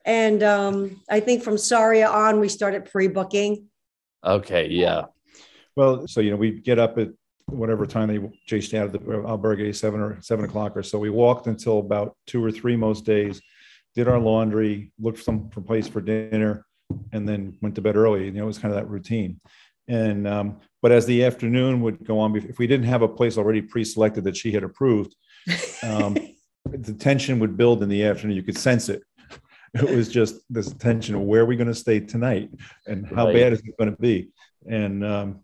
And 0.05 0.43
um, 0.43 1.03
I 1.11 1.21
think 1.21 1.43
from 1.43 1.57
Sarria 1.57 2.09
on, 2.11 2.41
we 2.41 2.49
started 2.49 2.85
pre-booking. 2.85 3.67
Okay, 4.25 4.69
yeah. 4.69 5.07
Well, 5.77 6.07
so 6.07 6.21
you 6.21 6.31
know, 6.31 6.37
we 6.37 6.61
get 6.61 6.79
up 6.79 6.99
at 6.99 7.09
whatever 7.49 7.87
time 7.87 8.09
they 8.09 8.21
chased 8.47 8.75
out 8.75 8.87
of 8.87 8.93
the 8.93 8.99
albergue, 8.99 9.75
seven 9.75 10.01
or 10.01 10.21
seven 10.21 10.45
o'clock 10.45 10.77
or 10.77 10.83
so. 10.83 10.99
We 10.99 11.11
walked 11.11 11.47
until 11.47 11.79
about 11.79 12.17
two 12.27 12.45
or 12.45 12.51
three 12.51 12.77
most 12.77 13.05
days, 13.05 13.41
did 13.95 14.09
our 14.09 14.19
laundry, 14.19 14.93
looked 14.99 15.19
for 15.19 15.25
some 15.25 15.51
for 15.51 15.61
place 15.61 15.89
for 15.89 16.01
dinner, 16.01 16.67
and 17.13 17.29
then 17.29 17.57
went 17.61 17.75
to 17.77 17.81
bed 17.81 17.97
early. 17.97 18.27
You 18.27 18.33
know, 18.33 18.45
it 18.45 18.47
was 18.47 18.59
kind 18.59 18.73
of 18.73 18.81
that 18.81 18.89
routine. 18.89 19.41
And 19.89 20.29
um, 20.29 20.61
but 20.83 20.93
as 20.93 21.07
the 21.07 21.25
afternoon 21.25 21.81
would 21.81 22.05
go 22.05 22.19
on, 22.19 22.37
if 22.37 22.59
we 22.59 22.67
didn't 22.67 22.87
have 22.87 23.03
a 23.03 23.09
place 23.09 23.39
already 23.39 23.63
pre-selected 23.63 24.25
that 24.25 24.37
she 24.37 24.53
had 24.53 24.63
approved, 24.63 25.17
um, 25.83 26.17
the 26.71 26.93
tension 26.95 27.39
would 27.39 27.57
build 27.57 27.83
in 27.83 27.89
the 27.89 28.05
afternoon. 28.05 28.37
You 28.37 28.43
could 28.43 28.59
sense 28.59 28.89
it. 28.89 29.03
It 29.75 29.89
was 29.89 30.09
just 30.09 30.37
this 30.49 30.73
tension 30.75 31.15
of 31.15 31.23
where 31.23 31.43
are 31.43 31.47
we 31.47 31.57
going 31.57 31.69
to 31.69 31.75
stay 31.75 32.01
tonight 32.01 32.51
and 32.87 33.07
how 33.07 33.27
Right. 33.27 33.35
bad 33.35 33.53
is 33.53 33.61
it 33.61 33.77
going 33.79 33.91
to 33.91 34.01
be? 34.01 34.31
And 34.67 35.05
um, 35.05 35.41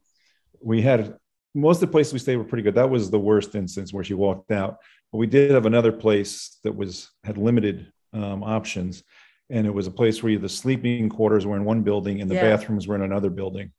we 0.60 0.80
had 0.80 1.16
most 1.54 1.76
of 1.76 1.88
the 1.88 1.92
places 1.92 2.12
we 2.12 2.18
stayed 2.18 2.36
were 2.36 2.44
pretty 2.44 2.62
good. 2.62 2.74
That 2.74 2.90
was 2.90 3.10
the 3.10 3.18
worst 3.18 3.54
instance 3.54 3.92
where 3.92 4.04
she 4.04 4.14
walked 4.14 4.50
out. 4.50 4.78
But 5.12 5.18
we 5.18 5.26
did 5.26 5.50
have 5.52 5.66
another 5.66 5.92
place 5.92 6.58
that 6.64 6.74
was 6.74 7.10
had 7.22 7.38
limited 7.38 7.92
um, 8.12 8.42
options, 8.42 9.02
and 9.50 9.66
it 9.66 9.72
was 9.74 9.86
a 9.86 9.90
place 9.90 10.22
where 10.22 10.38
the 10.38 10.48
sleeping 10.48 11.08
quarters 11.08 11.46
were 11.46 11.56
in 11.56 11.64
one 11.64 11.82
building 11.82 12.20
and 12.20 12.30
the 12.30 12.34
Yeah. 12.34 12.56
bathrooms 12.56 12.88
were 12.88 12.96
in 12.96 13.02
another 13.02 13.30
building. 13.30 13.70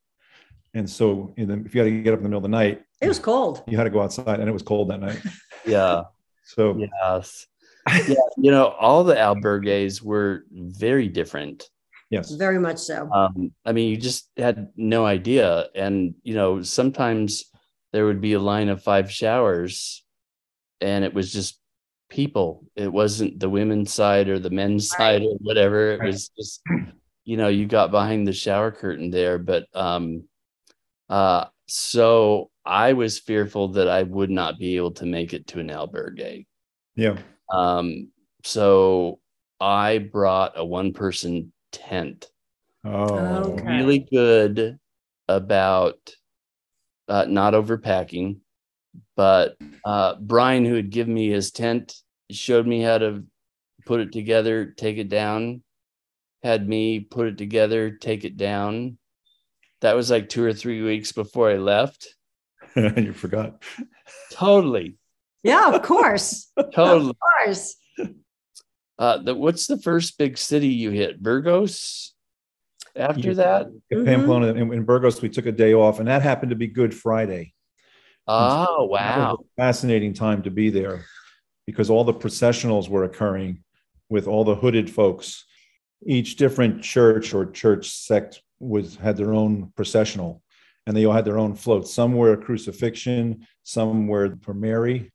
And 0.74 0.89
so, 0.89 1.34
in 1.38 1.48
the, 1.48 1.65
if 1.65 1.74
you 1.74 1.82
had 1.82 1.88
to 1.88 2.01
get 2.01 2.13
up 2.13 2.20
in 2.20 2.24
the 2.24 2.29
middle 2.29 2.39
of 2.39 2.44
the 2.44 2.50
night, 2.50 2.84
It 3.01 3.08
was 3.08 3.20
cold. 3.20 3.63
you 3.67 3.77
had 3.77 3.86
to 3.86 3.89
go 3.89 4.01
outside, 4.01 4.39
and 4.39 4.50
it 4.50 4.51
was 4.53 4.63
cold 4.63 4.89
that 4.89 5.00
night. 5.01 5.22
Yeah. 5.65 6.03
So 6.44 6.77
Yes. 6.77 7.48
Yeah. 8.08 8.15
You 8.38 8.51
know, 8.51 8.67
all 8.67 9.03
the 9.03 9.15
albergues 9.15 10.01
were 10.01 10.46
very 10.51 11.08
different. 11.08 11.70
yes, 12.12 12.32
Very 12.32 12.60
much 12.60 12.77
so. 12.77 13.10
Um, 13.12 13.51
I 13.65 13.72
mean, 13.72 13.89
you 13.89 13.98
just 13.98 14.29
had 14.38 14.70
no 14.75 15.05
idea. 15.05 15.67
And, 15.75 16.13
you 16.24 16.36
know, 16.36 16.62
sometimes 16.62 17.46
there 17.96 18.06
would 18.06 18.20
be 18.20 18.34
a 18.34 18.40
line 18.42 18.68
of 18.68 18.84
five 18.84 19.10
showers 19.10 20.04
and 20.82 21.06
it 21.06 21.14
was 21.14 21.32
just 21.32 21.62
people. 22.10 22.66
It 22.75 22.92
wasn't 22.92 23.40
the 23.40 23.50
women's 23.50 23.94
side 23.94 24.28
or 24.28 24.38
the 24.38 24.50
men's 24.50 24.90
side 24.90 25.22
or 25.22 25.36
whatever. 25.40 25.92
It 25.92 26.02
Right. 26.02 26.08
was 26.08 26.28
just, 26.38 26.62
you 27.24 27.38
know, 27.38 27.48
you 27.48 27.66
got 27.66 27.92
behind 27.92 28.28
the 28.28 28.34
shower 28.34 28.70
curtain 28.70 29.12
there. 29.12 29.38
But 29.38 29.68
um 29.74 30.28
uh 31.08 31.46
so 31.68 32.52
I 32.66 32.92
was 32.92 33.18
fearful 33.18 33.70
that 33.70 33.88
I 33.88 34.04
would 34.04 34.30
not 34.30 34.60
be 34.60 34.75
able 34.75 34.92
to 34.96 35.06
make 35.06 35.34
it 35.34 35.48
to 35.48 35.62
an 35.62 35.70
albergue. 35.70 36.46
yeah, 36.98 37.18
Um, 37.50 38.10
so 38.44 39.22
I 39.62 40.00
brought 40.00 40.58
a 40.58 40.66
one 40.66 40.92
person 40.92 41.54
tent 41.72 42.30
oh, 42.84 43.54
Okay. 43.54 43.78
really 43.78 44.00
good 44.00 44.80
about 45.30 46.14
uh, 47.07 47.25
not 47.27 47.53
overpacking. 47.53 48.38
But 49.15 49.57
uh, 49.83 50.15
Brian, 50.19 50.65
who 50.65 50.75
had 50.75 50.89
given 50.89 51.13
me 51.13 51.29
his 51.29 51.51
tent, 51.51 51.93
showed 52.31 52.65
me 52.65 52.81
how 52.81 52.97
to 52.97 53.25
put 53.85 54.00
it 54.00 54.12
together, 54.12 54.65
take 54.65 54.97
it 54.97 55.09
down, 55.09 55.62
had 56.43 56.67
me 56.67 57.00
put 57.01 57.27
it 57.27 57.38
together, 57.38 57.91
take 57.91 58.24
it 58.24 58.38
down. 58.38 58.97
That 59.81 59.95
was 59.95 60.09
like 60.09 60.29
two 60.29 60.43
or 60.43 60.53
three 60.53 60.81
weeks 60.81 61.12
before 61.12 61.51
I 61.51 61.57
left. 61.57 62.07
you 62.75 63.13
forgot. 63.13 63.62
Totally. 64.31 64.97
Yeah, 65.43 65.75
of 65.75 65.83
course. 65.83 66.51
Totally. 66.74 67.12
Of 67.12 67.17
course. 67.19 67.75
Uh, 68.97 69.17
the, 69.19 69.35
what's 69.35 69.67
the 69.67 69.77
first 69.77 70.17
big 70.17 70.38
city 70.38 70.69
you 70.69 70.89
hit? 70.89 71.21
Burgos. 71.21 72.14
After 72.96 73.34
that, 73.36 73.68
Mhm. 73.92 74.06
Pamplona 74.06 74.48
and 74.54 74.74
in 74.74 74.84
Burgos, 74.84 75.22
we 75.22 75.30
took 75.30 75.46
a 75.46 75.52
day 75.52 75.74
off, 75.74 76.00
and 76.00 76.08
that 76.08 76.22
happened 76.22 76.52
to 76.52 76.56
be 76.56 76.68
Good 76.68 76.94
Friday. 76.94 77.54
oh 78.28 78.88
That 78.88 78.90
wow, 78.90 79.38
fascinating 79.58 80.14
time 80.14 80.42
to 80.44 80.50
be 80.52 80.70
there 80.70 81.06
because 81.68 81.90
all 81.90 82.04
the 82.04 82.14
processionals 82.14 82.90
were 82.90 83.04
occurring 83.04 83.64
with 84.10 84.28
all 84.28 84.44
the 84.44 84.56
hooded 84.56 84.90
folks. 84.90 85.46
Each 86.06 86.36
different 86.36 86.82
church 86.84 87.34
or 87.34 87.46
church 87.52 87.90
sect 87.90 88.42
was 88.60 88.96
had 88.96 89.18
their 89.18 89.34
own 89.34 89.72
processional 89.75 90.42
and 90.88 90.96
they 90.96 91.06
all 91.06 91.14
had 91.14 91.25
their 91.25 91.38
own 91.38 91.54
floats. 91.56 91.94
Some 91.94 92.14
were 92.14 92.36
crucifixion, 92.38 93.46
some 93.64 94.08
were 94.08 94.38
for 94.42 94.54
Mary, 94.54 95.12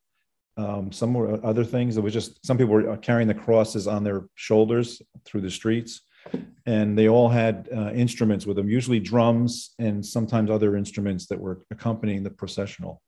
um, 0.56 0.92
some 0.92 1.14
were 1.14 1.44
other 1.44 1.64
things. 1.64 1.96
It 1.96 2.02
was 2.02 2.12
just 2.12 2.44
some 2.44 2.58
people 2.58 2.74
were 2.74 2.96
carrying 2.98 3.28
the 3.28 3.34
crosses 3.34 3.86
on 3.88 4.04
their 4.04 4.26
shoulders 4.34 5.00
through 5.24 5.40
the 5.42 5.50
streets. 5.50 6.02
And 6.66 6.96
they 6.96 7.08
all 7.08 7.28
had 7.28 7.68
uh, 7.74 7.90
instruments 7.90 8.46
with 8.46 8.56
them, 8.56 8.68
usually 8.68 9.00
drums 9.00 9.74
and 9.78 10.04
sometimes 10.04 10.50
other 10.50 10.76
instruments 10.76 11.26
that 11.26 11.40
were 11.40 11.62
accompanying 11.70 12.22
the 12.22 12.30
processional 12.30 13.02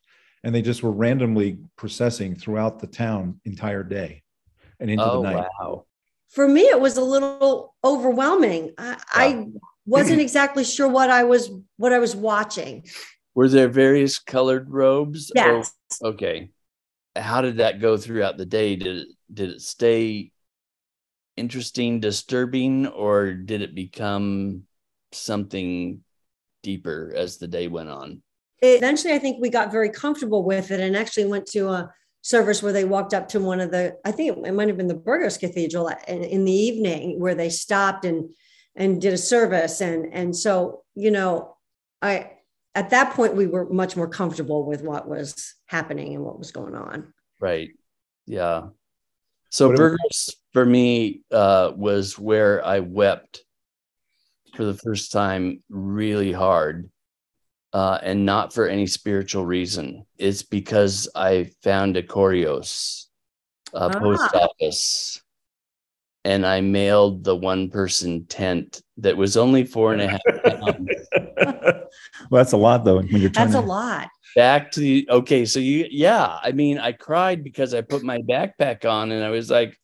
and 0.45 0.55
they 0.55 0.63
just 0.63 0.83
were 0.83 0.91
randomly 0.91 1.59
processing 1.77 2.35
throughout 2.35 2.81
the 2.81 2.87
town 2.87 3.41
entire 3.45 3.83
day 3.83 4.23
and 4.81 4.91
into 4.91 5.05
oh 5.05 5.23
the 5.23 5.31
night. 5.31 5.47
wow. 5.61 5.85
For 6.31 6.49
me, 6.49 6.63
it 6.63 6.81
was 6.81 6.97
a 6.97 7.03
little 7.05 7.75
overwhelming. 7.85 8.73
I, 8.79 8.97
I 9.11 9.47
wasn't 9.87 10.21
exactly 10.21 10.65
sure 10.65 10.89
what 10.89 11.11
I 11.11 11.25
was 11.25 11.51
what 11.77 11.93
I 11.93 11.99
was 11.99 12.17
watching. 12.17 12.87
Were 13.35 13.49
there 13.49 13.69
various 13.69 14.19
colored 14.19 14.71
robes? 14.71 15.31
or- 15.37 15.43
Yes. 15.43 15.75
okay. 16.03 16.51
How 17.15 17.43
did 17.43 17.59
that 17.59 17.81
go 17.81 17.97
throughout 17.99 18.39
the 18.39 18.47
day? 18.47 18.77
Did 18.77 18.97
it 18.99 19.09
did 19.33 19.51
it 19.51 19.61
stay 19.61 20.33
interesting, 21.37 22.01
disturbing, 22.01 22.87
or 22.87 23.33
did 23.33 23.63
it 23.63 23.75
become 23.75 24.63
something 25.13 26.01
deeper 26.63 27.13
as 27.15 27.39
the 27.39 27.49
day 27.49 27.69
went 27.69 27.89
on? 27.91 28.23
eventually 28.65 29.13
i 29.13 29.19
think 29.19 29.39
we 29.41 29.51
got 29.51 29.73
very 29.73 29.91
comfortable 29.91 30.45
with 30.45 30.71
it 30.71 30.79
and 30.79 30.97
actually 30.97 31.27
went 31.27 31.45
to 31.45 31.69
a 31.69 31.91
service 32.21 32.63
where 32.63 32.73
they 32.73 32.85
walked 32.85 33.13
up 33.13 33.27
to 33.27 33.41
one 33.41 33.59
of 33.61 33.73
the 33.73 33.93
i 34.05 34.13
think 34.13 34.39
it 34.47 34.55
might 34.55 34.69
have 34.69 34.77
been 34.77 34.87
the 34.87 34.95
burgos 34.95 35.37
cathedral 35.37 35.89
uh, 35.89 35.97
in, 36.07 36.23
in 36.23 36.45
the 36.45 36.53
evening 36.53 37.19
where 37.19 37.35
they 37.35 37.51
stopped 37.51 38.05
and 38.05 38.31
and 38.77 39.01
did 39.01 39.13
a 39.13 39.19
service 39.19 39.81
and 39.81 40.07
and 40.15 40.37
so 40.37 40.85
you 40.95 41.11
know 41.11 41.57
i 42.03 42.31
at 42.77 42.91
that 42.91 43.13
point 43.15 43.35
we 43.35 43.49
were 43.49 43.69
much 43.69 43.97
more 43.97 44.09
comfortable 44.09 44.65
with 44.65 44.83
what 44.83 45.09
was 45.09 45.57
happening 45.67 46.15
and 46.15 46.23
what 46.25 46.39
was 46.39 46.53
going 46.53 46.77
on 46.77 47.13
Right. 47.41 47.71
Yeah. 48.27 48.69
So 49.51 49.67
What- 49.67 49.77
Burgos 49.77 50.31
for 50.53 50.65
me 50.65 51.23
uh, 51.31 51.73
was 51.75 52.19
where 52.19 52.65
I 52.65 52.81
wept 52.81 53.43
for 54.55 54.65
the 54.65 54.75
first 54.75 55.13
time 55.13 55.63
really 55.69 56.33
hard. 56.33 56.91
Uh, 57.73 57.99
and 58.03 58.27
not 58.27 58.53
for 58.53 58.69
any 58.69 58.87
spiritual 58.87 59.47
reason. 59.47 60.05
It's 60.19 60.43
because 60.43 61.09
I 61.15 61.51
found 61.63 61.97
a 61.97 62.03
Correos 62.03 63.07
uh, 63.73 63.89
post 63.99 64.29
Ah. 64.35 64.47
office 64.47 65.23
and 66.25 66.47
I 66.47 66.61
mailed 66.61 67.25
the 67.25 67.35
one 67.35 67.71
person 67.71 68.27
tent 68.27 68.83
that 68.99 69.17
was 69.17 69.39
only 69.39 69.65
four 69.65 69.95
and 69.95 70.03
a 70.03 70.09
half 70.09 70.21
pounds 70.45 70.91
well, 71.47 71.89
that's 72.31 72.53
a 72.53 72.59
lot 72.59 72.85
though. 72.85 72.97
When 72.97 73.07
you're 73.09 73.31
trying 73.31 73.51
that's 73.51 73.55
a 73.55 73.67
lot 73.67 74.09
back 74.37 74.71
to 74.73 74.81
the 74.81 75.07
okay 75.11 75.45
so 75.45 75.59
you 75.61 75.87
yeah 75.91 76.39
i 76.43 76.53
mean 76.53 76.79
i 76.79 76.91
cried 76.91 77.45
because 77.45 77.75
i 77.75 77.83
put 77.83 78.03
my 78.03 78.19
backpack 78.21 78.85
on 78.89 79.13
and 79.13 79.23
i 79.23 79.29
was 79.29 79.51
like 79.51 79.79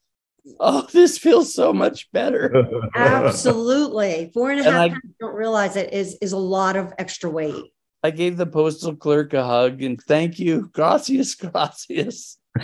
oh 0.60 0.86
this 0.92 1.18
feels 1.18 1.54
so 1.54 1.72
much 1.72 2.10
better. 2.12 2.52
Absolutely. 2.94 4.30
Four 4.34 4.50
and 4.50 4.60
a 4.60 4.64
And 4.64 4.72
half 4.72 4.84
I- 4.84 4.88
pounds, 4.90 5.14
don't 5.20 5.34
realize 5.34 5.76
it 5.76 5.92
is 5.92 6.16
is 6.20 6.32
a 6.32 6.38
lot 6.38 6.76
of 6.76 6.92
extra 6.98 7.30
weight. 7.30 7.64
I 8.02 8.10
gave 8.10 8.36
the 8.36 8.46
postal 8.46 8.94
clerk 8.94 9.34
a 9.34 9.44
hug 9.44 9.82
and 9.82 10.00
thank 10.00 10.38
you. 10.38 10.70
Gracias 10.72 11.34
gracias. 11.34 12.38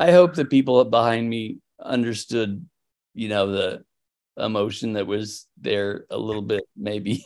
I 0.00 0.12
hope 0.12 0.34
the 0.34 0.44
people 0.44 0.84
behind 0.84 1.28
me 1.28 1.58
understood 1.82 2.66
you 3.14 3.28
know 3.28 3.46
the 3.50 3.84
emotion 4.36 4.92
that 4.94 5.06
was 5.06 5.46
there 5.60 6.04
a 6.10 6.16
little 6.18 6.42
bit 6.42 6.64
maybe. 6.76 7.24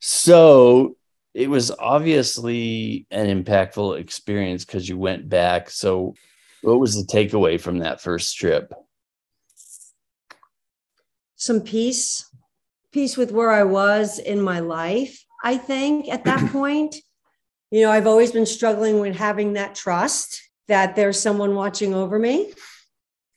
So 0.00 0.96
it 1.34 1.50
was 1.50 1.70
obviously 1.72 3.06
an 3.10 3.44
impactful 3.44 3.98
experience 3.98 4.64
because 4.64 4.88
you 4.88 4.96
went 4.96 5.28
back. 5.28 5.68
So 5.68 6.14
what 6.62 6.80
was 6.80 6.94
the 6.94 7.12
takeaway 7.12 7.60
from 7.60 7.78
that 7.78 8.00
first 8.00 8.36
trip? 8.36 8.72
Some 11.36 11.60
peace 11.60 12.30
peace 12.94 13.16
with 13.16 13.32
where 13.32 13.50
i 13.50 13.64
was 13.64 14.20
in 14.20 14.40
my 14.40 14.60
life 14.60 15.24
i 15.42 15.56
think 15.56 16.08
at 16.08 16.24
that 16.24 16.38
point. 16.52 16.94
You 17.72 17.82
know 17.82 17.90
i've 17.90 18.06
always 18.06 18.30
been 18.30 18.46
struggling 18.46 19.00
with 19.00 19.16
having 19.16 19.54
that 19.54 19.74
trust 19.74 20.40
that 20.68 20.94
there's 20.94 21.18
someone 21.20 21.56
watching 21.56 21.92
over 21.92 22.20
me 22.20 22.52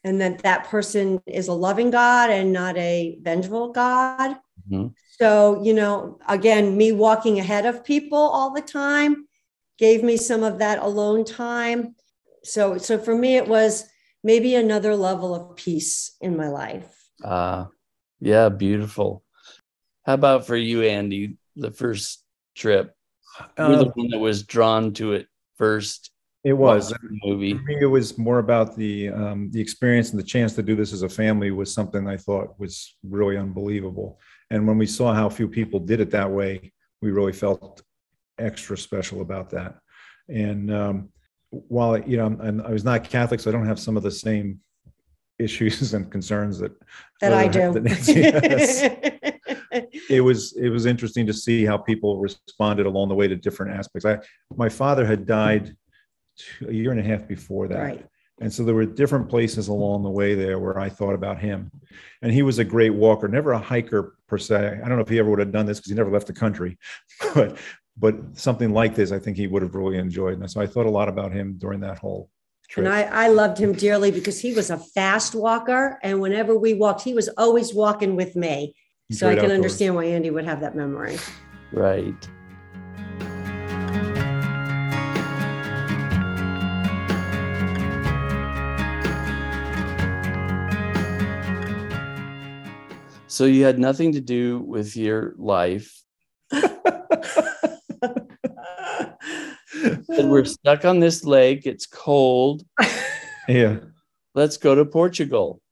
and 0.03 0.21
that 0.21 0.43
that 0.43 0.65
person 0.65 1.19
is 1.25 1.47
a 1.47 1.53
loving 1.53 1.89
god 1.89 2.29
and 2.29 2.53
not 2.53 2.77
a 2.77 3.17
vengeful 3.21 3.71
god. 3.73 4.38
Mhm. 4.71 4.93
So 5.19 5.62
you 5.63 5.73
know 5.73 6.19
again 6.27 6.77
me 6.77 6.91
walking 6.91 7.39
ahead 7.39 7.65
of 7.65 7.84
people 7.84 8.17
all 8.17 8.53
the 8.53 8.62
time 8.62 9.27
gave 9.77 10.03
me 10.03 10.17
some 10.17 10.43
of 10.43 10.60
that 10.60 10.80
alone 10.80 11.23
time. 11.23 11.95
So 12.43 12.77
so 12.77 12.97
for 12.97 13.15
me 13.15 13.36
it 13.38 13.47
was 13.47 13.86
maybe 14.23 14.56
another 14.56 14.95
level 14.95 15.36
of 15.36 15.56
peace 15.56 16.15
in 16.21 16.36
my 16.36 16.47
life. 16.49 17.10
Uh 17.23 17.65
yeah 18.19 18.49
beautiful. 18.49 19.23
How 20.06 20.13
about 20.13 20.47
for 20.47 20.56
you 20.56 20.84
andy 20.84 21.38
the 21.56 21.71
first 21.71 22.23
trip? 22.56 22.95
You're 23.58 23.77
the 23.77 23.86
Uh, 23.86 23.91
one 23.95 24.10
that 24.10 24.19
was 24.19 24.43
drawn 24.43 24.93
to 24.93 25.13
it 25.13 25.27
first 25.58 26.12
it 26.43 26.53
was. 26.53 26.89
the 26.89 26.97
movie. 27.25 27.53
For 27.53 27.63
me, 27.63 27.77
it 27.82 27.86
was 27.88 28.17
more 28.17 28.39
about 28.39 28.75
the 28.77 29.10
um, 29.10 29.51
the 29.51 29.60
experience 29.60 30.12
and 30.12 30.19
the 30.19 30.23
chance 30.23 30.53
to 30.56 30.63
do 30.63 30.75
this 30.75 30.93
as 30.93 31.01
a 31.03 31.10
family 31.10 31.51
was 31.51 31.73
something 31.73 32.08
I 32.08 32.15
thought 32.17 32.58
was 32.60 32.95
really 33.03 33.38
unbelievable. 33.38 34.17
And 34.49 34.67
when 34.67 34.77
we 34.77 34.86
saw 34.86 35.13
how 35.13 35.29
few 35.29 35.47
people 35.47 35.79
did 35.79 35.99
it 35.99 36.12
that 36.12 36.29
way, 36.29 36.71
we 37.01 37.12
really 37.12 37.33
felt 37.33 37.81
extra 38.39 38.77
special 38.77 39.21
about 39.21 39.49
that. 39.51 39.75
And 40.29 40.73
um, 40.73 41.10
while 41.49 41.97
you 41.97 42.17
know, 42.17 42.25
I'm, 42.25 42.62
I 42.62 42.71
was 42.71 42.83
not 42.83 43.03
Catholic, 43.03 43.39
so 43.39 43.49
I 43.49 43.53
don't 43.53 43.65
have 43.65 43.79
some 43.79 43.97
of 43.97 44.03
the 44.03 44.12
same 44.12 44.60
issues 45.39 45.93
and 45.93 46.12
concerns 46.12 46.60
that 46.60 46.71
that 47.21 47.33
I 47.33 47.47
that 47.47 47.73
do. 47.73 47.79
Nancy 47.79 48.23
has. 48.23 48.81
it 50.10 50.21
was 50.23 50.53
it 50.53 50.69
was 50.69 50.86
interesting 50.86 51.25
to 51.27 51.33
see 51.33 51.65
how 51.65 51.77
people 51.77 52.19
responded 52.19 52.86
along 52.86 53.10
the 53.10 53.15
way 53.15 53.27
to 53.27 53.36
different 53.36 53.77
aspects. 53.77 54.05
I 54.05 54.19
my 54.55 54.69
father 54.69 55.05
had 55.05 55.25
died 55.25 55.75
two, 56.38 56.69
a 56.69 56.73
year 56.73 56.91
and 56.91 56.99
a 56.99 57.03
half 57.03 57.27
before 57.27 57.67
that, 57.67 57.79
right. 57.79 58.05
And 58.39 58.54
so 58.54 58.63
there 58.63 58.76
were 58.76 58.86
different 58.86 59.30
places 59.30 59.67
along 59.67 60.04
the 60.04 60.10
way 60.10 60.36
there 60.36 60.60
where 60.60 60.80
I 60.80 60.89
thought 60.89 61.15
about 61.15 61.39
him. 61.39 61.71
And 62.21 62.32
he 62.32 62.43
was 62.43 62.60
a 62.60 62.63
great 62.63 62.93
walker, 62.93 63.28
never 63.28 63.52
a 63.52 63.60
hiker 63.60 64.15
per 64.28 64.38
se. 64.38 64.80
I 64.84 64.88
don't 64.88 64.97
know 64.97 65.04
if 65.04 65.10
he 65.10 65.17
ever 65.17 65.30
would 65.30 65.39
have 65.39 65.52
done 65.52 65.65
this 65.65 65.80
because 65.80 65.89
he 65.89 65.95
never 65.95 66.12
left 66.12 66.28
the 66.28 66.34
country, 66.34 66.78
but 67.34 67.58
but 68.00 68.15
something 68.38 68.73
like 68.73 68.93
this, 68.93 69.12
I 69.12 69.17
think 69.17 69.38
he 69.38 69.47
would 69.47 69.63
have 69.63 69.73
really 69.73 69.97
enjoyed. 69.97 70.39
And 70.39 70.50
so 70.50 70.62
I 70.62 70.67
thought 70.67 70.86
a 70.86 70.89
lot 70.89 71.10
about 71.10 71.32
him 71.32 71.56
during 71.58 71.80
that 71.80 71.97
whole 71.97 72.30
trip. 72.69 72.86
And 72.86 72.93
I, 72.93 73.26
I 73.26 73.28
loved 73.30 73.58
him 73.58 73.73
dearly 73.73 74.12
because 74.12 74.39
he 74.39 74.54
was 74.54 74.69
a 74.69 74.78
fast 74.78 75.34
walker. 75.34 75.97
And 76.04 76.21
whenever 76.21 76.56
we 76.56 76.76
walked, 76.76 77.02
he 77.02 77.15
was 77.15 77.28
always 77.39 77.73
walking 77.73 78.15
with 78.15 78.36
me. 78.36 78.76
So 79.12 79.28
I 79.28 79.32
can 79.32 79.45
outdoors. 79.45 79.56
understand 79.56 79.95
why 79.95 80.06
Andy 80.06 80.30
would 80.30 80.45
have 80.45 80.62
that 80.62 80.76
memory. 80.76 81.17
right 81.71 82.28
so 93.38 93.45
you 93.45 93.63
had 93.63 93.78
nothing 93.78 94.13
to 94.13 94.19
do 94.19 94.58
with 94.60 94.97
your 94.97 95.36
life 95.38 96.02
and 96.52 96.71
we're 100.10 100.43
stuck 100.58 100.86
on 100.86 101.00
this 101.00 101.23
lake 101.23 101.67
it's 101.67 101.86
cold 101.86 102.63
yeah. 103.47 103.78
let's 104.34 104.58
go 104.58 104.73
to 104.73 104.84
portugal 104.86 105.62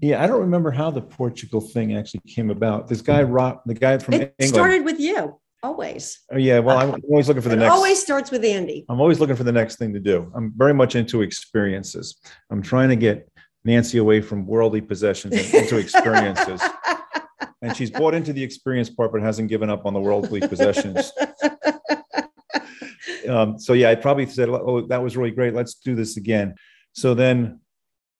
Yeah, 0.00 0.22
I 0.22 0.26
don't 0.26 0.40
remember 0.42 0.70
how 0.70 0.90
the 0.90 1.00
Portugal 1.00 1.62
thing 1.62 1.96
actually 1.96 2.20
came 2.26 2.50
about. 2.50 2.88
This 2.88 3.00
guy, 3.00 3.22
Rob, 3.22 3.60
the 3.64 3.72
guy 3.72 3.96
from 3.96 4.12
it 4.12 4.34
England. 4.38 4.54
started 4.54 4.84
with 4.84 5.00
you, 5.00 5.40
always. 5.62 6.20
oh, 6.30 6.36
yeah, 6.36 6.58
well, 6.58 6.76
I'm 6.76 7.00
always 7.10 7.26
looking 7.26 7.40
for 7.40 7.48
the 7.48 7.54
It 7.54 7.60
next. 7.60 7.72
always 7.72 8.02
starts 8.02 8.30
with 8.30 8.44
Andy. 8.44 8.84
I'm 8.90 9.00
always 9.00 9.18
looking 9.18 9.34
for 9.34 9.44
the 9.44 9.52
next 9.52 9.76
thing 9.76 9.94
to 9.94 10.00
do. 10.00 10.30
I'm 10.36 10.52
very 10.56 10.74
much 10.74 10.94
into 10.94 11.22
experiences. 11.22 12.20
I'm 12.50 12.60
trying 12.60 12.90
to 12.90 12.96
get 12.96 13.30
Nancy 13.64 13.98
away 13.98 14.20
from 14.20 14.46
worldly 14.46 14.80
possessions 14.80 15.34
and 15.34 15.54
into 15.54 15.78
experiences. 15.78 16.60
and 17.62 17.76
she's 17.76 17.90
bought 17.90 18.14
into 18.14 18.32
the 18.32 18.42
experience 18.42 18.90
part, 18.90 19.12
but 19.12 19.22
hasn't 19.22 19.48
given 19.48 19.70
up 19.70 19.86
on 19.86 19.94
the 19.94 20.00
worldly 20.00 20.40
possessions. 20.40 21.12
Um, 23.28 23.58
so 23.58 23.72
yeah, 23.72 23.88
I 23.88 23.94
probably 23.94 24.26
said, 24.26 24.50
"Oh, 24.50 24.82
that 24.88 25.02
was 25.02 25.16
really 25.16 25.30
great. 25.30 25.54
Let's 25.54 25.76
do 25.76 25.94
this 25.94 26.18
again." 26.18 26.56
So 26.92 27.14
then, 27.14 27.60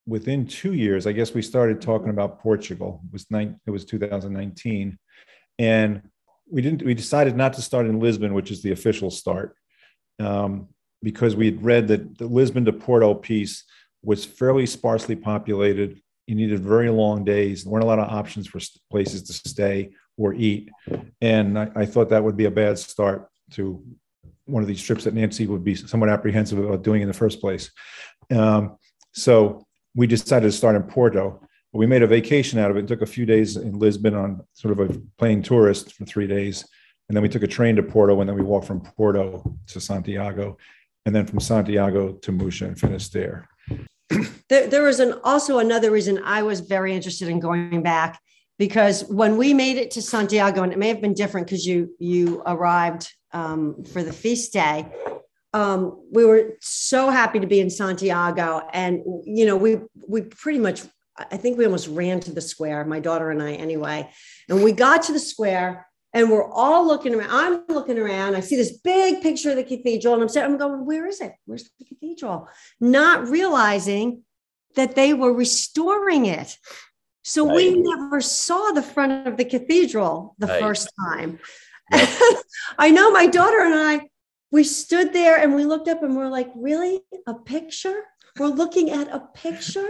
within 0.07 0.47
two 0.47 0.73
years, 0.73 1.07
I 1.07 1.13
guess 1.13 1.35
we 1.35 1.43
started 1.43 1.83
talking 1.83 2.09
about 2.09 2.41
Portugal. 2.41 3.03
It 3.07 3.13
was 3.13 3.31
nine, 3.31 3.61
It 3.67 3.71
was 3.71 3.85
2019, 3.85 4.99
and 5.59 6.03
we 6.51 6.63
didn't. 6.63 6.83
We 6.83 6.95
decided 6.95 7.37
not 7.37 7.53
to 7.55 7.63
start 7.63 7.87
in 7.87 8.01
Lisbon, 8.01 8.35
which 8.35 8.51
is 8.51 8.63
the 8.63 8.73
official 8.73 9.11
start, 9.11 9.57
um, 10.19 10.69
because 11.03 11.37
we 11.37 11.47
had 11.47 11.63
read 11.63 11.89
that 11.89 12.17
the 12.17 12.27
Lisbon 12.27 12.65
to 12.65 12.73
Porto 12.73 13.15
piece 13.15 13.65
was 14.05 14.25
fairly 14.25 14.67
sparsely 14.67 15.17
populated. 15.17 16.01
You 16.27 16.35
needed 16.35 16.61
very 16.61 16.91
long 16.91 17.25
days. 17.25 17.65
There 17.65 17.73
weren't 17.73 17.85
a 17.85 17.89
lot 17.89 17.99
of 17.99 18.09
options 18.09 18.47
for 18.47 18.61
places 18.91 19.23
to 19.25 19.33
stay 19.33 19.91
or 20.17 20.33
eat, 20.35 20.71
and 21.21 21.59
I, 21.59 21.71
I 21.75 21.87
thought 21.87 22.11
that 22.11 22.23
would 22.23 22.37
be 22.37 22.45
a 22.45 22.51
bad 22.51 22.79
start 22.79 23.29
to 23.53 23.83
one 24.47 24.63
of 24.63 24.69
these 24.69 24.83
trips 24.83 25.05
that 25.05 25.15
Nancy 25.15 25.47
would 25.47 25.65
be 25.65 25.75
somewhat 25.75 26.11
apprehensive 26.11 26.59
about 26.59 26.83
doing 26.83 27.03
in 27.03 27.09
the 27.09 27.15
first 27.15 27.41
place. 27.41 27.71
Um, 28.31 28.77
so 29.13 29.67
we 29.95 30.07
decided 30.07 30.47
to 30.47 30.53
start 30.53 30.77
in 30.77 30.83
Porto. 30.83 31.41
We 31.73 31.87
made 31.87 32.03
a 32.03 32.07
vacation 32.07 32.59
out 32.59 32.71
of 32.71 32.77
it. 32.77 32.85
it. 32.85 32.89
Took 32.89 33.03
a 33.03 33.07
few 33.07 33.27
days 33.27 33.57
in 33.57 33.79
Lisbon 33.79 34.15
on 34.15 34.45
sort 34.53 34.79
of 34.79 34.91
a 34.91 35.01
plain 35.19 35.43
tourist 35.43 35.95
for 35.95 36.05
three 36.05 36.27
days, 36.27 36.65
and 37.09 37.17
then 37.17 37.23
we 37.23 37.29
took 37.29 37.43
a 37.43 37.49
train 37.49 37.77
to 37.77 37.83
Porto, 37.83 38.21
and 38.21 38.29
then 38.29 38.37
we 38.37 38.45
walked 38.45 38.67
from 38.67 38.81
Porto 38.81 39.57
to 39.69 39.81
Santiago, 39.81 40.57
and 41.07 41.15
then 41.15 41.27
from 41.27 41.41
Santiago 41.41 42.13
to 42.13 42.33
Muxía 42.33 42.69
and 42.69 42.79
finished 42.79 43.13
there. 43.13 43.49
There, 44.49 44.67
there 44.67 44.83
was 44.83 45.01
an 45.01 45.15
also 45.25 45.59
another 45.59 45.91
reason 45.91 46.21
I 46.25 46.43
was 46.43 46.61
very 46.61 46.95
interested 46.95 47.29
in 47.29 47.41
going 47.41 47.83
back 47.83 48.21
because 48.59 49.05
when 49.05 49.37
we 49.37 49.53
made 49.55 49.77
it 49.77 49.91
to 49.93 50.03
Santiago, 50.03 50.63
and 50.63 50.73
it 50.73 50.79
may 50.79 50.89
have 50.89 51.01
been 51.01 51.15
different 51.15 51.47
because 51.47 51.67
you 51.67 51.95
you 51.99 52.43
arrived 52.47 53.13
um, 53.33 53.85
for 53.85 54.03
the 54.03 54.13
feast 54.13 54.53
day. 54.53 54.87
Um, 55.53 56.03
we 56.11 56.25
were 56.25 56.57
so 56.61 57.11
happy 57.11 57.39
to 57.39 57.47
be 57.47 57.61
in 57.61 57.71
Santiago, 57.71 58.63
and 58.73 59.03
you 59.25 59.47
know, 59.47 59.57
we 59.57 59.79
we 60.09 60.23
pretty 60.23 60.59
much, 60.59 60.83
I 61.17 61.37
think 61.37 61.59
we 61.59 61.65
almost 61.65 61.87
ran 61.87 62.19
to 62.21 62.33
the 62.33 62.41
square, 62.41 62.85
my 62.85 62.99
daughter 62.99 63.31
and 63.31 63.41
I, 63.41 63.53
anyway. 63.53 64.11
And 64.49 64.65
we 64.65 64.73
got 64.73 65.05
to 65.05 65.13
the 65.13 65.21
square, 65.21 65.87
and 66.15 66.31
we're 66.31 66.49
all 66.51 66.87
looking 66.87 67.15
around. 67.15 67.31
I'm 67.31 67.65
looking 67.69 67.99
around. 67.99 68.37
I 68.37 68.41
see 68.41 68.57
this 68.57 68.79
big 68.79 69.21
picture 69.21 69.51
of 69.51 69.57
the 69.57 69.65
cathedral, 69.65 70.15
and 70.15 70.23
I'm 70.23 70.29
saying, 70.29 70.47
I'm 70.47 70.57
going, 70.57 70.87
where 70.87 71.07
is 71.07 71.21
it? 71.21 71.33
Where's 71.45 71.69
the 71.79 71.85
cathedral? 71.85 72.49
Not 72.81 73.29
realizing 73.29 74.23
that 74.77 74.95
they 74.95 75.13
were 75.13 75.33
restoring 75.33 76.27
it. 76.27 76.57
So 77.23 77.47
right. 77.47 77.57
we 77.57 77.77
never 77.77 78.21
saw 78.21 78.71
the 78.71 78.83
front 78.83 79.27
of 79.27 79.37
the 79.37 79.45
cathedral 79.45 80.37
the 80.39 80.47
right. 80.47 80.61
first 80.61 80.89
time. 81.09 81.41
Yep. 81.93 82.09
I 82.79 82.91
know 82.91 83.11
my 83.11 83.27
daughter 83.27 83.61
and 83.61 83.75
I, 83.75 84.09
we 84.51 84.63
stood 84.63 85.13
there 85.13 85.39
and 85.39 85.55
we 85.55 85.65
looked 85.65 85.89
up 85.89 86.03
and 86.03 86.17
we're 86.17 86.29
like, 86.29 86.51
really? 86.55 87.01
A 87.27 87.35
picture? 87.35 88.05
We're 88.39 88.49
looking 88.49 88.91
at 88.91 89.09
a 89.09 89.21
picture? 89.21 89.89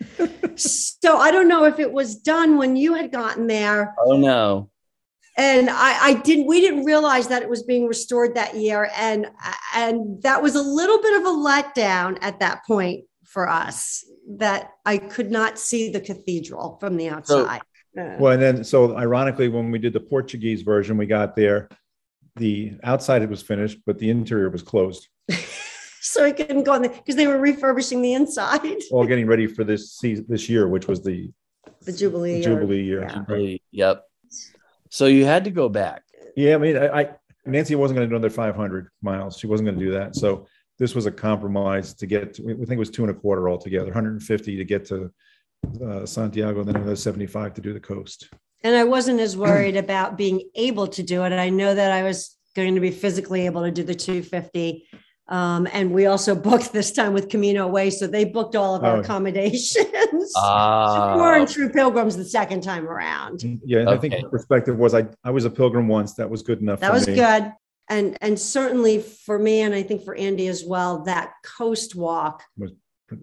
so 0.56 1.18
I 1.18 1.30
don't 1.30 1.48
know 1.48 1.64
if 1.64 1.78
it 1.78 1.92
was 1.92 2.16
done 2.16 2.56
when 2.56 2.76
you 2.76 2.94
had 2.94 3.12
gotten 3.12 3.46
there. 3.46 3.94
Oh 3.98 4.16
no. 4.16 4.70
And 5.40 5.70
I, 5.70 6.08
I 6.08 6.14
didn't 6.14 6.46
we 6.46 6.60
didn't 6.60 6.84
realize 6.84 7.28
that 7.28 7.42
it 7.42 7.48
was 7.48 7.62
being 7.62 7.86
restored 7.86 8.34
that 8.34 8.56
year. 8.56 8.90
And 8.94 9.26
and 9.74 10.22
that 10.22 10.42
was 10.42 10.54
a 10.54 10.60
little 10.62 11.00
bit 11.00 11.18
of 11.18 11.26
a 11.26 11.30
letdown 11.30 12.18
at 12.20 12.40
that 12.40 12.66
point 12.66 13.04
for 13.24 13.48
us 13.48 14.04
that 14.36 14.72
I 14.84 14.98
could 14.98 15.30
not 15.30 15.58
see 15.58 15.90
the 15.90 16.00
cathedral 16.00 16.76
from 16.78 16.98
the 16.98 17.08
outside. 17.08 17.62
Well, 17.94 18.34
and 18.34 18.42
then 18.42 18.64
so 18.64 18.94
ironically, 18.94 19.48
when 19.48 19.70
we 19.70 19.78
did 19.78 19.94
the 19.94 20.00
Portuguese 20.00 20.60
version, 20.60 20.98
we 20.98 21.06
got 21.06 21.34
there, 21.36 21.70
the 22.36 22.74
outside 22.82 23.22
it 23.22 23.30
was 23.30 23.40
finished, 23.40 23.78
but 23.86 23.98
the 23.98 24.10
interior 24.10 24.50
was 24.50 24.62
closed. 24.62 25.08
so 26.02 26.22
he 26.22 26.32
couldn't 26.32 26.64
go 26.64 26.74
in 26.74 26.82
there 26.82 26.90
because 26.90 27.16
they 27.16 27.26
were 27.26 27.38
refurbishing 27.38 28.02
the 28.02 28.12
inside. 28.12 28.60
All 28.90 29.06
getting 29.06 29.26
ready 29.26 29.46
for 29.46 29.64
this 29.64 29.94
season, 29.94 30.26
this 30.28 30.50
year, 30.50 30.68
which 30.68 30.86
was 30.86 31.02
the 31.02 31.30
the 31.86 31.92
Jubilee 31.92 32.42
the 32.42 32.44
Jubilee 32.44 32.82
year. 32.82 33.08
Yeah. 33.08 33.56
Yep. 33.70 34.04
So 34.90 35.06
you 35.06 35.24
had 35.24 35.44
to 35.44 35.50
go 35.50 35.68
back. 35.68 36.02
Yeah, 36.36 36.54
I 36.54 36.58
mean, 36.58 36.76
I, 36.76 37.00
I 37.00 37.10
Nancy 37.46 37.74
wasn't 37.74 37.96
going 37.96 38.08
to 38.08 38.12
do 38.12 38.16
another 38.16 38.30
500 38.30 38.90
miles. 39.02 39.38
She 39.38 39.46
wasn't 39.46 39.68
going 39.68 39.78
to 39.78 39.84
do 39.84 39.92
that. 39.92 40.14
So 40.14 40.46
this 40.78 40.94
was 40.94 41.06
a 41.06 41.10
compromise 41.10 41.94
to 41.94 42.06
get. 42.06 42.34
To, 42.34 42.42
we 42.42 42.54
think 42.54 42.72
it 42.72 42.78
was 42.78 42.90
two 42.90 43.02
and 43.02 43.10
a 43.10 43.14
quarter 43.14 43.48
altogether, 43.48 43.86
150 43.86 44.56
to 44.56 44.64
get 44.64 44.84
to 44.86 45.10
uh, 45.84 46.06
Santiago, 46.06 46.60
and 46.60 46.68
then 46.68 46.76
another 46.76 46.96
75 46.96 47.54
to 47.54 47.60
do 47.60 47.72
the 47.72 47.80
coast. 47.80 48.28
And 48.62 48.74
I 48.74 48.84
wasn't 48.84 49.20
as 49.20 49.36
worried 49.36 49.76
about 49.76 50.18
being 50.18 50.42
able 50.54 50.86
to 50.88 51.02
do 51.02 51.22
it. 51.24 51.32
I 51.32 51.48
know 51.48 51.74
that 51.74 51.92
I 51.92 52.02
was 52.02 52.36
going 52.54 52.74
to 52.74 52.80
be 52.80 52.90
physically 52.90 53.46
able 53.46 53.62
to 53.62 53.70
do 53.70 53.82
the 53.82 53.94
250. 53.94 54.86
Um, 55.30 55.68
and 55.72 55.92
we 55.92 56.06
also 56.06 56.34
booked 56.50 56.72
this 56.72 56.92
time 56.92 57.12
with 57.12 57.28
Camino 57.28 57.66
Way, 57.66 57.90
so 57.90 58.06
they 58.06 58.24
booked 58.24 58.56
all 58.56 58.74
of 58.74 58.84
our 58.84 58.96
oh. 58.96 59.00
accommodations. 59.00 59.76
Ah. 60.36 61.14
we 61.14 61.20
weren't 61.20 61.48
true 61.48 61.68
pilgrims 61.68 62.16
the 62.16 62.24
second 62.24 62.62
time 62.62 62.86
around. 62.86 63.40
Mm, 63.40 63.60
yeah, 63.64 63.78
okay. 63.80 63.92
I 63.92 63.98
think 63.98 64.22
the 64.22 64.28
perspective 64.28 64.76
was 64.76 64.94
I 64.94 65.06
I 65.24 65.30
was 65.30 65.44
a 65.44 65.50
pilgrim 65.50 65.88
once. 65.88 66.14
That 66.14 66.30
was 66.30 66.42
good 66.42 66.60
enough. 66.60 66.78
That 66.80 66.92
was 66.92 67.08
me. 67.08 67.16
good, 67.16 67.52
and 67.88 68.16
and 68.20 68.38
certainly 68.38 69.00
for 69.00 69.38
me, 69.40 69.62
and 69.62 69.74
I 69.74 69.82
think 69.82 70.04
for 70.04 70.14
Andy 70.14 70.46
as 70.46 70.62
well. 70.64 71.02
That 71.02 71.32
coast 71.42 71.96
walk 71.96 72.44
was 72.56 72.70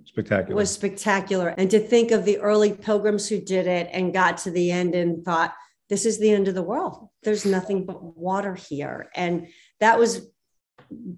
spectacular. 0.06 0.56
was 0.56 0.72
spectacular. 0.72 1.50
And 1.50 1.70
to 1.72 1.80
think 1.80 2.12
of 2.12 2.26
the 2.26 2.40
early 2.40 2.74
pilgrims 2.74 3.28
who 3.28 3.40
did 3.40 3.68
it 3.68 3.90
and 3.92 4.14
got 4.14 4.38
to 4.40 4.52
the 4.52 4.72
end 4.72 4.96
and 4.96 5.24
thought, 5.24 5.54
this 5.90 6.06
is 6.06 6.20
the 6.20 6.32
end 6.32 6.48
of 6.48 6.56
the 6.56 6.64
world. 6.64 7.10
There's 7.24 7.46
nothing 7.46 7.86
but 7.86 8.04
water 8.18 8.56
here. 8.56 9.10
And 9.16 9.48
that 9.80 9.98
was 9.98 10.28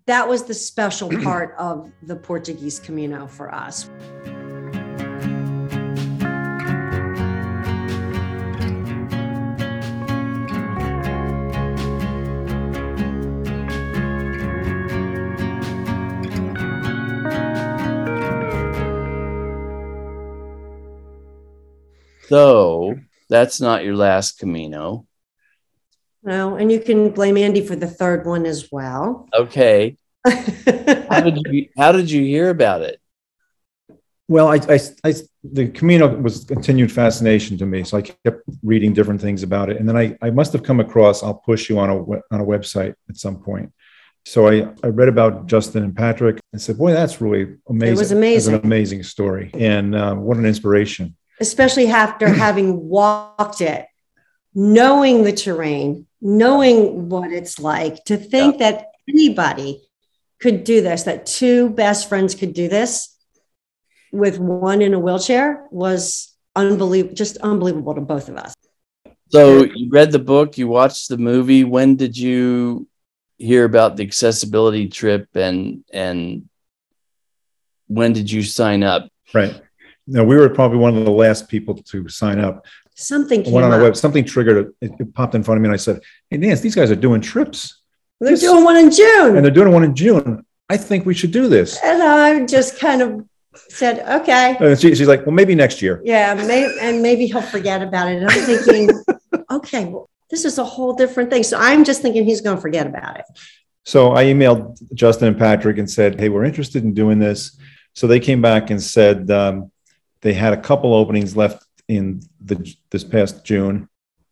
that 0.06 0.28
was 0.28 0.44
the 0.44 0.54
special 0.54 1.10
part 1.24 1.56
of 1.58 1.92
the 2.04 2.16
Portuguese 2.16 2.80
Camino 2.80 3.28
for 3.28 3.54
us. 3.54 3.90
So 22.30 22.96
that's 23.28 23.60
not 23.60 23.84
your 23.84 23.96
last 23.96 24.38
Camino. 24.38 25.08
No, 26.24 26.56
and 26.56 26.72
you 26.72 26.80
can 26.80 27.12
blame 27.12 27.38
Andy 27.38 27.66
for 27.66 27.76
the 27.76 27.88
third 27.88 28.26
one 28.26 28.46
as 28.46 28.70
well. 28.72 29.28
Okay. 29.34 29.98
how 30.28 31.22
did 31.22 31.40
you 31.50 31.70
How 31.78 31.92
did 31.92 32.12
you 32.12 32.22
hear 32.22 32.50
about 32.50 32.82
it? 32.82 33.00
Well, 34.28 34.48
I, 34.48 34.58
I, 34.70 34.80
I, 35.04 35.14
the 35.44 35.70
Camino 35.70 36.08
was 36.16 36.44
continued 36.44 36.92
fascination 36.92 37.58
to 37.58 37.66
me, 37.66 37.84
so 37.84 37.98
I 37.98 38.02
kept 38.02 38.44
reading 38.62 38.94
different 38.94 39.22
things 39.22 39.42
about 39.42 39.72
it, 39.72 39.78
and 39.78 39.90
then 39.90 39.98
I, 39.98 40.16
I 40.22 40.30
must 40.30 40.54
have 40.54 40.62
come 40.62 40.80
across. 40.80 41.24
I'll 41.24 41.34
push 41.34 41.68
you 41.70 41.80
on 41.80 41.90
a 41.90 41.96
on 41.96 42.42
a 42.42 42.46
website 42.46 42.94
at 43.10 43.18
some 43.18 43.42
point. 43.42 43.74
So 44.26 44.48
I, 44.48 44.68
I 44.84 44.88
read 44.88 45.08
about 45.08 45.48
Justin 45.48 45.84
and 45.84 45.96
Patrick 45.96 46.40
and 46.52 46.62
said, 46.62 46.78
"Boy, 46.78 46.92
that's 46.92 47.22
really 47.22 47.56
amazing! 47.68 47.96
It 47.96 47.98
was 47.98 48.12
amazing. 48.12 48.54
It's 48.54 48.62
an 48.62 48.66
amazing 48.68 49.04
story, 49.04 49.50
and 49.54 49.96
uh, 49.96 50.14
what 50.16 50.38
an 50.38 50.46
inspiration!" 50.46 51.16
especially 51.40 51.88
after 51.88 52.28
having 52.28 52.88
walked 52.88 53.62
it, 53.62 53.86
knowing 54.54 55.24
the 55.24 55.34
terrain, 55.34 56.08
knowing 56.22 57.10
what 57.10 57.32
it's 57.32 57.60
like, 57.60 58.04
to 58.06 58.18
think 58.18 58.60
yeah. 58.60 58.72
that 58.72 58.92
anybody 59.08 59.82
could 60.40 60.64
do 60.64 60.82
this, 60.82 61.04
that 61.04 61.26
two 61.26 61.70
best 61.70 62.10
friends 62.10 62.36
could 62.36 62.54
do 62.54 62.68
this 62.68 63.16
with 64.12 64.40
one 64.40 64.82
in 64.82 64.94
a 64.94 65.00
wheelchair 65.00 65.68
was 65.72 66.36
unbelievable, 66.56 67.16
just 67.16 67.38
unbelievable 67.38 67.96
to 67.96 68.02
both 68.02 68.30
of 68.30 68.38
us. 68.38 68.54
So 69.30 69.64
you 69.64 69.90
read 69.90 70.12
the 70.12 70.20
book, 70.20 70.58
you 70.58 70.68
watched 70.68 71.10
the 71.10 71.18
movie. 71.18 71.64
When 71.64 71.96
did 71.96 72.18
you 72.18 72.88
hear 73.38 73.64
about 73.64 73.96
the 73.96 74.04
accessibility 74.04 74.88
trip 74.88 75.28
and 75.36 75.84
and 75.94 76.50
when 77.88 78.14
did 78.14 78.32
you 78.32 78.44
sign 78.44 78.84
up? 78.84 79.10
Right 79.34 79.62
Now 80.08 80.24
we 80.24 80.36
were 80.36 80.50
probably 80.50 80.80
one 80.80 80.98
of 80.98 81.06
the 81.06 81.12
last 81.12 81.48
people 81.48 81.76
to 81.76 82.10
sign 82.10 82.40
up. 82.40 82.66
Something 83.00 83.44
came 83.44 83.54
went 83.54 83.66
on 83.66 83.72
our 83.72 83.82
web. 83.82 83.96
Something 83.96 84.26
triggered 84.26 84.74
it. 84.82 84.92
It 85.00 85.14
popped 85.14 85.34
in 85.34 85.42
front 85.42 85.58
of 85.58 85.62
me, 85.62 85.68
and 85.68 85.74
I 85.74 85.78
said, 85.78 86.02
"Hey, 86.30 86.36
Nance, 86.36 86.60
these 86.60 86.76
guys 86.76 86.92
are 86.92 86.98
doing 86.98 87.22
trips. 87.22 87.80
They're 88.20 88.32
this, 88.32 88.42
doing 88.42 88.66
one 88.66 88.76
in 88.76 88.92
June, 88.92 89.38
and 89.38 89.46
they're 89.46 89.54
doing 89.54 89.72
one 89.72 89.86
in 89.86 89.96
June. 89.96 90.46
I 90.70 90.76
think 90.76 91.06
we 91.06 91.14
should 91.14 91.32
do 91.32 91.48
this." 91.48 91.80
And 91.82 92.04
I 92.04 92.46
just 92.46 92.78
kind 92.78 93.02
of 93.02 93.26
said, 93.54 94.00
"Okay." 94.22 94.58
And 94.60 94.78
she, 94.78 94.94
she's 94.96 95.08
like, 95.08 95.26
"Well, 95.26 95.34
maybe 95.34 95.56
next 95.56 95.82
year." 95.82 96.02
Yeah, 96.04 96.34
may, 96.34 96.78
and 96.82 97.02
maybe 97.02 97.26
he'll 97.26 97.42
forget 97.42 97.82
about 97.82 98.10
it. 98.10 98.18
And 98.18 98.30
I'm 98.30 98.42
thinking, 98.42 98.90
okay, 99.52 99.86
well, 99.86 100.10
this 100.30 100.44
is 100.44 100.58
a 100.58 100.66
whole 100.66 100.94
different 100.94 101.30
thing. 101.30 101.44
So 101.44 101.58
I'm 101.58 101.86
just 101.86 102.02
thinking 102.02 102.26
he's 102.26 102.42
going 102.42 102.58
to 102.58 102.62
forget 102.62 102.86
about 102.86 103.18
it. 103.18 103.26
So 103.86 104.14
I 104.14 104.26
emailed 104.26 104.78
Justin 104.94 105.30
and 105.30 105.38
Patrick 105.38 105.78
and 105.78 105.90
said, 105.90 106.20
"Hey, 106.20 106.28
we're 106.28 106.44
interested 106.44 106.84
in 106.84 106.94
doing 106.94 107.18
this." 107.18 107.58
So 107.96 108.08
they 108.08 108.20
came 108.20 108.42
back 108.42 108.72
and 108.72 108.82
said. 108.84 109.32
Um, 109.32 109.72
they 110.22 110.34
had 110.34 110.52
a 110.52 110.58
couple 110.58 110.94
openings 110.94 111.36
left 111.36 111.64
in 111.90 112.22
the 112.40 112.74
this 112.92 113.04
past 113.04 113.44
June. 113.44 113.90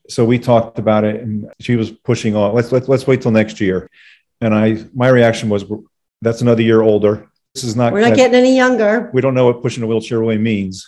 So 0.07 0.23
we 0.23 0.39
talked 0.39 0.79
about 0.79 1.03
it, 1.03 1.21
and 1.21 1.51
she 1.59 1.75
was 1.75 1.91
pushing 1.91 2.35
on. 2.35 2.53
Let's 2.53 2.71
let's 2.71 2.87
let's 2.87 3.05
wait 3.05 3.21
till 3.21 3.31
next 3.31 3.59
year. 3.59 3.89
And 4.39 4.53
I, 4.53 4.85
my 4.93 5.07
reaction 5.07 5.49
was, 5.49 5.65
that's 6.21 6.41
another 6.41 6.61
year 6.61 6.81
older. 6.81 7.27
This 7.55 7.63
is 7.63 7.75
not. 7.75 7.91
We're 7.91 8.01
not 8.01 8.15
getting 8.15 8.35
any 8.35 8.55
younger. 8.55 9.09
We 9.13 9.19
don't 9.19 9.33
know 9.33 9.45
what 9.47 9.61
pushing 9.63 9.83
a 9.83 9.87
wheelchair 9.87 10.21
away 10.21 10.37
means. 10.37 10.87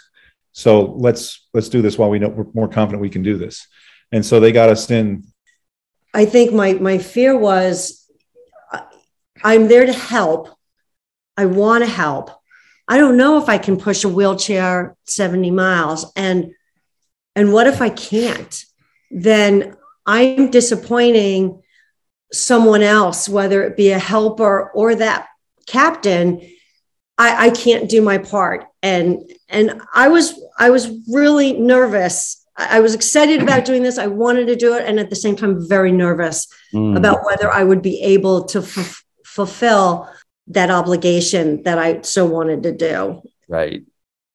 So 0.53 0.93
let's 0.93 1.47
let's 1.53 1.67
do 1.67 1.81
this 1.81 1.97
while 1.97 2.09
we 2.09 2.19
know 2.19 2.29
we're 2.29 2.45
more 2.53 2.67
confident 2.67 3.01
we 3.01 3.09
can 3.09 3.23
do 3.23 3.37
this. 3.37 3.67
And 4.11 4.25
so 4.25 4.39
they 4.39 4.51
got 4.51 4.69
us 4.69 4.89
in. 4.89 5.23
I 6.13 6.25
think 6.25 6.53
my 6.53 6.73
my 6.73 6.99
fear 6.99 7.37
was, 7.37 8.07
I'm 9.43 9.67
there 9.67 9.85
to 9.85 9.93
help. 9.93 10.49
I 11.35 11.45
want 11.45 11.83
to 11.83 11.89
help. 11.89 12.29
I 12.87 12.97
don't 12.97 13.17
know 13.17 13.41
if 13.41 13.49
I 13.49 13.57
can 13.57 13.77
push 13.77 14.03
a 14.03 14.09
wheelchair 14.09 14.95
70 15.05 15.51
miles, 15.51 16.11
and 16.15 16.53
and 17.39 17.53
what 17.53 17.67
if 17.67 17.81
I 17.81 17.89
can't? 17.89 18.65
Then 19.09 19.75
I'm 20.05 20.51
disappointing 20.51 21.61
someone 22.33 22.81
else, 22.83 23.29
whether 23.29 23.63
it 23.63 23.77
be 23.77 23.91
a 23.91 23.99
helper 23.99 24.69
or 24.71 24.95
that 24.95 25.27
captain. 25.67 26.41
I, 27.17 27.47
I 27.47 27.49
can't 27.49 27.89
do 27.89 28.01
my 28.01 28.17
part, 28.17 28.65
and 28.83 29.19
and 29.49 29.81
I 29.93 30.07
was 30.09 30.39
I 30.57 30.69
was 30.69 30.89
really 31.11 31.53
nervous. 31.53 32.45
I 32.57 32.81
was 32.81 32.93
excited 32.93 33.41
about 33.41 33.63
doing 33.65 33.83
this. 33.83 33.97
I 33.97 34.07
wanted 34.07 34.47
to 34.47 34.55
do 34.55 34.73
it, 34.75 34.83
and 34.85 34.99
at 34.99 35.09
the 35.09 35.15
same 35.15 35.35
time, 35.35 35.67
very 35.67 35.91
nervous 35.91 36.47
Mm. 36.73 36.95
about 36.95 37.25
whether 37.25 37.49
I 37.51 37.63
would 37.63 37.81
be 37.81 37.99
able 38.15 38.43
to 38.45 38.59
f- 38.59 39.03
fulfill 39.25 40.07
that 40.47 40.69
obligation 40.69 41.63
that 41.63 41.79
I 41.79 42.01
so 42.01 42.27
wanted 42.27 42.61
to 42.63 42.71
do. 42.71 43.21
right. 43.47 43.81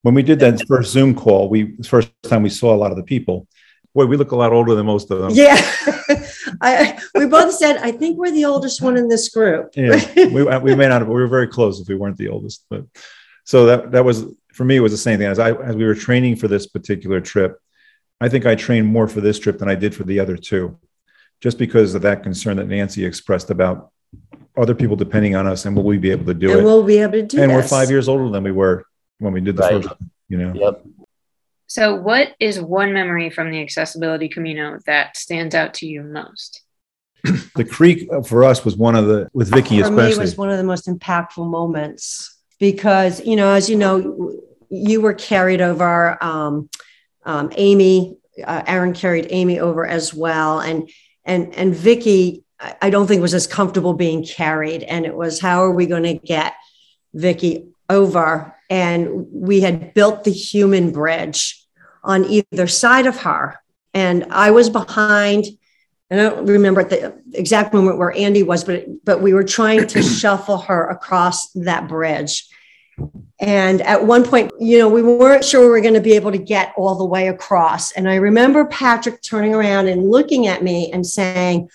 When 0.05 0.13
we 0.13 0.23
did 0.23 0.39
that 0.41 0.61
first 0.69 0.93
Zoom 0.93 1.15
call, 1.15 1.49
we 1.49 1.77
the 1.79 1.89
first 1.89 2.11
time 2.25 2.43
we 2.43 2.51
saw 2.51 2.75
a 2.75 2.77
lot 2.77 2.91
of 2.91 2.99
the 2.99 3.03
people. 3.03 3.49
Boy, 3.95 4.05
we 4.05 4.19
look 4.19 4.33
a 4.33 4.37
lot 4.37 4.53
older 4.53 4.75
than 4.75 4.85
most 4.85 5.11
of 5.11 5.19
them. 5.19 5.31
Yeah, 5.33 5.57
I 6.61 7.01
we 7.15 7.27
both 7.27 7.55
said 7.55 7.79
I 7.79 7.91
think 7.91 8.19
we're 8.19 8.31
the 8.31 8.45
oldest 8.45 8.83
one 8.83 8.99
in 8.99 9.09
this 9.09 9.31
group. 9.31 9.73
Yeah, 9.75 10.05
we, 10.15 10.47
uh, 10.47 10.61
we 10.61 10.75
may 10.75 10.89
not 10.89 11.01
have, 11.01 11.07
but 11.09 11.15
we 11.15 11.23
were 11.23 11.27
very 11.27 11.49
close 11.49 11.81
if 11.81 11.89
we 11.89 11.95
weren't 11.95 12.19
the 12.19 12.29
oldest. 12.29 12.67
But 12.69 12.85
so 13.45 13.65
that 13.65 13.93
that 13.93 14.05
was 14.05 14.27
for 14.53 14.65
me 14.65 14.77
it 14.77 14.81
was 14.81 14.93
the 14.93 14.99
same 14.99 15.19
thing 15.19 15.29
as 15.29 15.39
I 15.39 15.53
as 15.53 15.75
we 15.75 15.87
were 15.87 15.95
training 15.95 16.37
for 16.37 16.49
this 16.49 16.67
particular 16.67 17.23
trip. 17.23 17.59
I 18.21 18.29
think 18.29 18.45
I 18.45 18.57
trained 18.57 18.87
more 18.87 19.09
for 19.09 19.23
this 19.23 19.39
trip 19.39 19.59
than 19.59 19.71
I 19.71 19.75
did 19.75 19.95
for 19.95 20.05
the 20.05 20.21
other 20.21 20.37
two, 20.37 20.79
just 21.41 21.57
because 21.57 21.95
of 21.95 22.03
that 22.03 22.23
concern 22.23 22.59
that 22.59 22.69
Nancy 22.69 23.07
expressed 23.07 23.49
about 23.49 23.91
other 24.55 24.75
people 24.75 24.97
depending 24.97 25.35
on 25.35 25.47
us 25.47 25.65
and 25.65 25.75
will 25.75 25.83
we 25.83 25.97
be 25.97 26.11
able 26.11 26.27
to 26.27 26.35
do 26.35 26.51
and 26.51 26.61
it. 26.61 26.65
we'll 26.65 26.85
be 26.85 26.99
able 26.99 27.13
to 27.15 27.23
do 27.23 27.39
it. 27.39 27.43
and 27.43 27.53
we're 27.53 27.63
five 27.63 27.89
years 27.91 28.07
older 28.07 28.29
than 28.29 28.45
we 28.45 28.53
were 28.53 28.85
when 29.25 29.33
we 29.33 29.41
did 29.41 29.57
the 29.57 29.63
Right. 29.63 29.83
first. 29.83 29.95
You 30.29 30.39
know, 30.39 30.55
Yep. 30.55 30.85
So, 31.67 31.95
what 31.97 32.35
is 32.39 32.61
one 32.61 32.93
memory 32.93 33.31
from 33.31 33.51
the 33.51 33.61
Accessibility 33.61 34.29
Camino 34.29 34.79
that 34.87 35.17
stands 35.17 35.55
out 35.55 35.75
to 35.75 35.87
you 35.87 36.03
most? 36.03 36.63
the 37.57 37.65
creek 37.65 38.07
uh, 38.13 38.23
for 38.23 38.45
us 38.45 38.65
was 38.65 38.77
one 38.77 38.95
of 38.95 39.07
the 39.07 39.29
with 39.33 39.49
Vicky 39.49 39.83
For 39.83 39.91
me 39.91 40.03
especially. 40.03 40.21
was 40.21 40.37
one 40.37 40.51
of 40.51 40.59
the 40.59 40.65
most 40.65 40.87
impactful 40.87 41.49
moments 41.51 42.37
because 42.61 43.25
you 43.25 43.35
know, 43.35 43.51
as 43.51 43.69
you 43.69 43.77
know, 43.77 44.33
you 44.71 45.01
were 45.01 45.15
carried 45.15 45.61
over. 45.63 46.23
Um, 46.23 46.69
um, 47.25 47.51
Amy, 47.57 48.19
uh, 48.45 48.63
Aaron 48.67 48.93
carried 48.93 49.27
Amy 49.31 49.59
over 49.59 49.87
as 49.87 50.13
well, 50.13 50.61
and 50.61 50.89
and 51.25 51.55
and 51.55 51.75
Vicky, 51.75 52.45
I 52.61 52.77
I 52.83 52.91
don't 52.91 53.07
think 53.07 53.23
was 53.23 53.33
as 53.35 53.47
comfortable 53.47 53.95
being 53.95 54.23
carried, 54.25 54.83
and 54.83 55.07
it 55.07 55.17
was 55.17 55.41
how 55.41 55.63
are 55.65 55.73
we 55.73 55.87
going 55.87 56.03
to 56.03 56.15
get 56.15 56.53
Vicky 57.15 57.69
over? 57.89 58.54
And 58.71 59.27
we 59.33 59.61
had 59.61 59.95
built 59.95 60.25
the 60.25 60.33
human 60.33 60.93
bridge 60.93 61.61
on 62.03 62.25
either 62.25 62.67
side 62.67 63.07
of 63.07 63.19
her, 63.23 63.59
and 63.93 64.27
I 64.31 64.51
was 64.51 64.71
behind. 64.71 65.47
And 66.11 66.21
I 66.21 66.29
don't 66.29 66.47
remember 66.47 66.83
at 66.83 66.91
the 66.91 67.19
exact 67.33 67.73
moment 67.73 67.99
where 67.99 68.17
Andy 68.17 68.43
was, 68.43 68.65
but 68.65 68.85
but 69.05 69.21
we 69.23 69.33
were 69.33 69.45
trying 69.45 69.87
to 69.87 70.03
shuffle 70.21 70.59
her 70.59 70.89
across 70.89 71.51
that 71.53 71.89
bridge. 71.89 72.47
And 73.41 73.83
at 73.83 74.07
one 74.07 74.25
point, 74.25 74.53
you 74.61 74.79
know, 74.79 74.89
we 74.89 75.03
weren't 75.03 75.45
sure 75.45 75.63
we 75.63 75.67
were 75.67 75.81
going 75.81 75.95
to 75.95 76.01
be 76.01 76.13
able 76.13 76.31
to 76.31 76.39
get 76.39 76.73
all 76.77 76.95
the 76.95 77.05
way 77.05 77.29
across. 77.29 77.91
And 77.93 78.09
I 78.09 78.17
remember 78.17 78.65
Patrick 78.67 79.21
turning 79.23 79.55
around 79.55 79.89
and 79.89 80.09
looking 80.09 80.47
at 80.47 80.63
me 80.63 80.93
and 80.93 81.05
saying, 81.05 81.69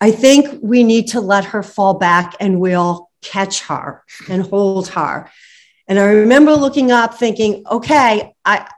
I 0.00 0.10
think 0.12 0.60
we 0.62 0.84
need 0.84 1.08
to 1.08 1.20
let 1.20 1.46
her 1.46 1.62
fall 1.62 1.94
back 1.94 2.34
and 2.40 2.60
we'll 2.60 3.10
catch 3.22 3.62
her 3.62 4.02
and 4.28 4.42
hold 4.42 4.88
her. 4.88 5.30
And 5.90 5.98
I 5.98 6.04
remember 6.04 6.52
looking 6.52 6.92
up 6.92 7.14
thinking, 7.14 7.64
okay, 7.68 8.32
I 8.44 8.70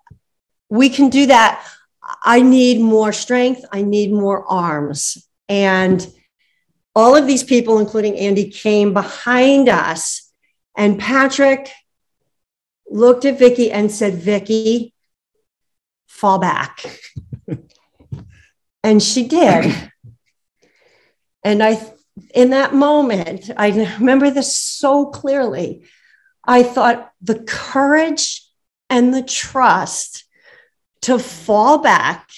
we 0.70 0.88
can 0.88 1.11
do 1.11 1.27
that. 1.27 1.62
I 2.25 2.40
need 2.40 2.81
more 2.81 3.12
strength. 3.12 3.66
I 3.70 3.83
need 3.83 4.11
more 4.11 4.46
arms. 4.46 5.29
And 5.46 6.05
all 6.96 7.14
of 7.14 7.27
these 7.27 7.44
people, 7.44 7.79
including 7.79 8.16
Andy, 8.16 8.51
came 8.51 8.94
behind 8.94 9.68
us. 9.68 10.33
And 10.75 10.98
Patrick 10.98 11.70
looked 12.88 13.27
at 13.27 13.38
Vicky 13.38 13.70
and 13.70 13.92
said, 13.92 14.14
Vicky, 14.14 14.94
fall 16.07 16.38
back. 16.38 16.98
and 18.83 19.03
she 19.03 19.29
did. 19.29 19.92
And 21.44 21.62
I, 21.62 21.79
in 22.35 22.51
that 22.51 22.72
moment, 22.72 23.51
I 23.55 23.68
remember 23.98 24.31
this 24.31 24.57
so 24.57 25.07
clearly. 25.07 25.85
I 26.44 26.62
thought 26.62 27.12
the 27.20 27.40
courage 27.40 28.42
and 28.90 29.14
the 29.14 29.22
trust 29.22 30.24
to 31.02 31.18
fall 31.18 31.78
back 31.78 32.28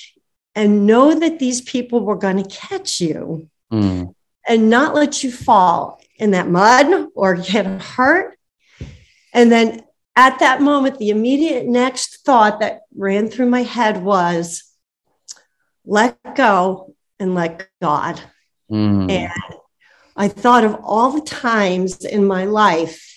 and 0.54 0.86
know 0.86 1.18
that 1.18 1.38
these 1.38 1.60
people 1.60 2.00
were 2.00 2.16
going 2.16 2.42
to 2.42 2.48
catch 2.48 3.00
you 3.00 3.48
Mm. 3.72 4.14
and 4.46 4.70
not 4.70 4.94
let 4.94 5.24
you 5.24 5.32
fall 5.32 6.00
in 6.16 6.30
that 6.32 6.48
mud 6.48 7.08
or 7.14 7.34
get 7.34 7.66
hurt. 7.66 8.38
And 9.32 9.50
then 9.50 9.82
at 10.14 10.38
that 10.38 10.62
moment, 10.62 10.98
the 10.98 11.10
immediate 11.10 11.66
next 11.66 12.24
thought 12.24 12.60
that 12.60 12.82
ran 12.94 13.28
through 13.28 13.48
my 13.48 13.62
head 13.62 14.02
was 14.04 14.62
let 15.84 16.36
go 16.36 16.94
and 17.18 17.34
let 17.34 17.68
God. 17.82 18.20
Mm. 18.70 19.10
And 19.10 19.32
I 20.16 20.28
thought 20.28 20.62
of 20.64 20.76
all 20.84 21.10
the 21.10 21.22
times 21.22 22.04
in 22.04 22.24
my 22.24 22.44
life 22.44 23.13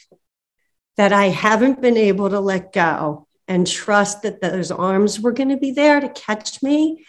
that 0.97 1.13
I 1.13 1.25
haven't 1.25 1.81
been 1.81 1.97
able 1.97 2.29
to 2.29 2.39
let 2.39 2.73
go 2.73 3.27
and 3.47 3.65
trust 3.65 4.23
that 4.23 4.41
those 4.41 4.71
arms 4.71 5.19
were 5.19 5.31
going 5.31 5.49
to 5.49 5.57
be 5.57 5.71
there 5.71 5.99
to 5.99 6.09
catch 6.09 6.61
me. 6.61 7.05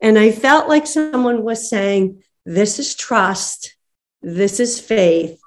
And 0.00 0.18
I 0.18 0.32
felt 0.32 0.68
like 0.68 0.86
someone 0.86 1.42
was 1.42 1.70
saying, 1.70 2.22
This 2.44 2.78
is 2.78 2.94
trust, 2.94 3.76
this 4.20 4.60
is 4.60 4.80
faith, 4.80 5.40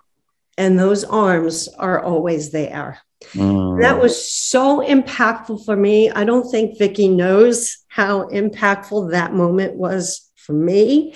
and 0.58 0.80
those 0.80 1.04
arms 1.04 1.68
are 1.68 2.02
always 2.02 2.52
there. 2.52 3.00
Mm. 3.34 3.82
That 3.82 4.02
was 4.02 4.32
so 4.32 4.86
impactful 4.86 5.66
for 5.66 5.76
me. 5.76 6.10
I 6.12 6.24
don't 6.24 6.50
think 6.50 6.78
Vicky 6.78 7.08
knows 7.08 7.78
how 7.88 8.28
impactful 8.30 9.12
that 9.12 9.34
moment 9.34 9.76
was 9.76 10.32
for 10.36 10.54
me. 10.54 11.16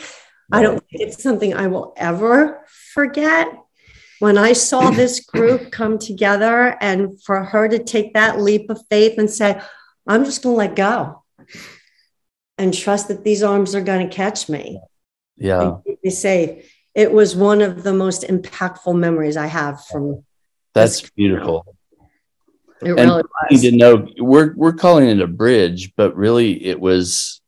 I 0.52 0.62
don't 0.62 0.80
think 0.90 1.02
it's 1.02 1.22
something 1.22 1.54
I 1.54 1.68
will 1.68 1.94
ever 1.98 2.66
forget. 2.94 3.50
When 4.20 4.38
I 4.38 4.54
saw 4.54 4.90
this 4.90 5.20
group 5.20 5.72
come 5.72 6.00
together 6.00 6.76
and 6.82 7.22
for 7.22 7.44
her 7.44 7.68
to 7.68 7.84
take 7.84 8.14
that 8.14 8.40
leap 8.42 8.70
of 8.70 8.82
faith 8.90 9.18
and 9.18 9.30
say, 9.30 9.62
I'm 10.08 10.26
just 10.26 10.42
going 10.44 10.54
to 10.54 10.58
let 10.58 10.76
go 10.76 11.24
and 12.58 12.74
trust 12.74 13.10
that 13.10 13.24
these 13.24 13.44
arms 13.44 13.76
are 13.76 13.82
going 13.82 14.10
to 14.10 14.16
catch 14.16 14.50
me 14.50 14.80
Yeah. 15.38 15.62
and 15.62 15.84
keep 15.86 16.04
me 16.04 16.10
safe. 16.10 16.72
It 16.96 17.12
was 17.12 17.36
one 17.36 17.62
of 17.62 17.84
the 17.84 17.94
most 17.94 18.24
impactful 18.24 18.98
memories 18.98 19.38
I 19.38 19.46
have 19.48 19.86
from 19.86 20.24
That's 20.74 21.08
beautiful. 21.12 21.66
it. 22.82 22.90
And 22.90 22.98
Really 22.98 23.06
You 23.18 23.24
was. 23.52 23.62
didn't 23.62 23.80
know 23.80 24.08
we're 24.20 24.54
we're 24.56 24.74
calling 24.74 25.10
it 25.10 25.20
a 25.22 25.28
bridge, 25.28 25.94
but 25.96 26.16
really 26.16 26.64
it 26.66 26.80
was 26.80 27.42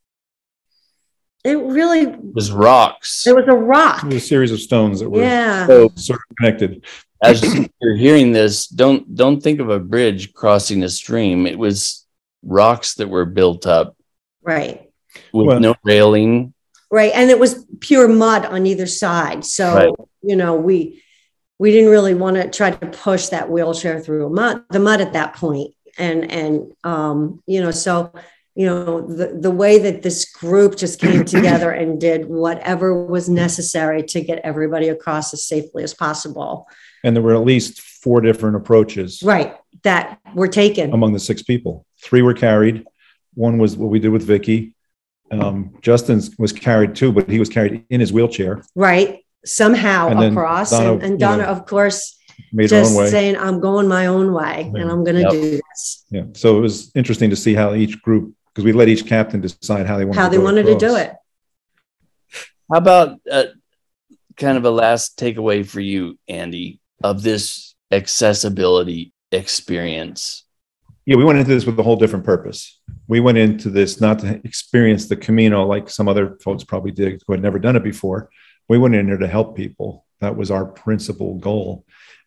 It 1.46 1.58
really 1.58 2.02
it 2.02 2.34
was 2.34 2.52
rocks. 2.52 3.26
It 3.26 3.36
was 3.36 3.46
a 3.48 3.54
rock. 3.56 4.04
It 4.04 4.08
was 4.08 4.16
a 4.16 4.20
series 4.20 4.52
of 4.52 4.60
stones 4.60 5.00
that 5.00 5.10
were 5.10 5.22
Yeah. 5.22 5.68
So 5.68 5.90
sort 5.96 6.20
of 6.30 6.36
connected. 6.38 6.84
as 7.24 7.42
you're 7.82 7.96
hearing 7.98 8.32
this, 8.32 8.68
don't 8.68 9.16
don't 9.16 9.42
think 9.42 9.60
of 9.60 9.70
a 9.70 9.80
bridge 9.80 10.34
crossing 10.34 10.84
a 10.84 10.90
stream. 10.90 11.48
It 11.48 11.58
was 11.58 12.06
rocks 12.44 12.96
that 12.96 13.08
were 13.10 13.26
built 13.26 13.66
up 13.66 13.96
Right. 14.42 14.90
with 15.34 15.48
Well- 15.48 15.60
no 15.60 15.76
railing. 15.84 16.54
Right. 16.92 17.12
And 17.14 17.30
it 17.30 17.38
was 17.40 17.66
pure 17.82 18.08
mud 18.08 18.46
on 18.48 18.66
either 18.66 18.88
side. 18.88 19.46
So, 19.46 19.74
Right. 19.76 19.94
you 20.24 20.36
know, 20.36 20.56
we 20.56 21.04
we 21.60 21.72
didn't 21.72 21.90
really 21.92 22.14
want 22.14 22.38
to 22.38 22.50
try 22.50 22.72
to 22.72 22.88
push 22.88 23.28
that 23.28 23.50
wheelchair 23.50 24.00
through 24.00 24.30
mud, 24.30 24.64
the 24.72 24.80
mud 24.80 25.02
at 25.02 25.14
that 25.14 25.36
point. 25.36 25.74
And 25.98 26.32
and 26.32 26.72
um, 26.84 27.44
you 27.46 27.62
know, 27.62 27.72
so 27.72 28.12
you 28.60 28.66
know, 28.66 29.00
the, 29.00 29.28
the 29.28 29.50
way 29.50 29.80
that 29.80 30.02
this 30.02 30.26
group 30.34 30.76
just 30.76 31.00
came 31.00 31.24
together 31.36 31.72
and 31.72 31.90
did 31.98 32.26
whatever 32.28 33.06
was 33.06 33.30
necessary 33.30 34.04
to 34.04 34.20
get 34.20 34.40
everybody 34.44 34.90
across 34.90 35.34
as 35.34 35.46
safely 35.46 35.82
as 35.82 35.94
possible. 35.94 36.68
And 37.06 37.16
there 37.16 37.24
were 37.24 37.36
at 37.36 37.46
least 37.46 37.80
four 37.80 38.20
different 38.20 38.58
approaches 38.58 39.24
right 39.24 39.56
that 39.84 40.20
were 40.36 40.50
taken 40.50 40.92
among 40.92 41.14
the 41.14 41.20
six 41.20 41.42
people. 41.42 41.86
Three 42.04 42.22
were 42.22 42.34
carried. 42.34 42.84
One 43.34 43.60
was 43.60 43.78
what 43.78 43.90
we 43.90 44.00
did 44.00 44.10
with 44.10 44.24
Vicky. 44.24 44.74
Um, 45.32 45.78
Justin's 45.82 46.38
was 46.38 46.52
carried 46.52 46.96
too, 46.96 47.14
but 47.14 47.30
he 47.30 47.40
was 47.40 47.48
carried 47.48 47.86
in 47.90 48.02
his 48.02 48.12
wheelchair. 48.12 48.62
right 48.76 49.24
somehow 49.46 50.10
And 50.10 50.22
across 50.22 50.72
Donna, 50.72 50.94
and, 50.96 51.04
and 51.04 51.12
you 51.14 51.18
donna 51.20 51.44
know, 51.44 51.50
of 51.50 51.66
course 51.66 52.18
Made 52.52 52.70
her 52.72 52.82
just 52.82 52.92
own 52.92 52.98
way. 53.04 53.10
saying 53.10 53.38
i'm 53.38 53.62
going 53.62 53.88
my 53.88 54.08
own 54.08 54.34
way 54.34 54.70
and 54.76 54.92
i'm 54.92 55.04
going 55.06 55.16
to 55.16 55.22
Yep. 55.22 55.32
do 55.32 55.52
this 55.52 56.06
Yeah. 56.10 56.24
So 56.34 56.58
it 56.58 56.62
was 56.62 56.92
interesting 56.96 57.30
to 57.30 57.36
see 57.38 57.54
how 57.54 57.74
each 57.74 58.02
group, 58.02 58.34
because 58.60 58.66
we 58.66 58.78
let 58.78 58.90
each 58.90 59.06
captain 59.06 59.40
decide 59.40 59.86
how 59.86 59.98
they 59.98 60.04
wanted 60.04 60.20
how 60.20 60.26
to 60.26 60.32
they 60.32 60.38
go 60.38 60.44
wanted 60.44 60.66
to 60.66 60.78
do 60.78 60.96
it 60.98 61.14
How 62.70 62.78
about 62.78 63.20
uh, 63.32 63.46
kind 64.36 64.58
of 64.58 64.66
a 64.66 64.70
last 64.70 65.18
takeaway 65.18 65.66
for 65.66 65.80
you, 65.80 66.20
Andy, 66.28 66.82
of 67.02 67.24
this 67.24 67.76
accessibility 67.90 69.14
experience? 69.32 70.46
Yeah, 71.06 71.16
we 71.16 71.24
went 71.24 71.40
into 71.40 71.52
this 71.52 71.66
with 71.66 71.80
a 71.80 71.84
whole 71.84 71.96
different 71.96 72.26
purpose. 72.26 72.82
We 73.08 73.22
went 73.22 73.38
into 73.38 73.70
this 73.70 74.02
not 74.02 74.20
to 74.20 74.42
experience 74.44 75.08
the 75.08 75.16
Camino 75.16 75.66
like 75.66 75.90
some 75.90 76.10
other 76.10 76.38
folks 76.44 76.66
probably 76.66 76.92
did 76.92 77.22
who 77.26 77.34
had 77.34 77.42
never 77.42 77.60
done 77.60 77.78
it 77.78 77.84
before. 77.84 78.30
We 78.68 78.78
went 78.78 78.94
in 78.94 79.08
there 79.08 79.18
to 79.18 79.28
help 79.28 79.56
people. 79.56 80.06
That 80.20 80.36
was 80.36 80.52
our 80.52 80.66
principal 80.66 81.36
goal. 81.36 81.86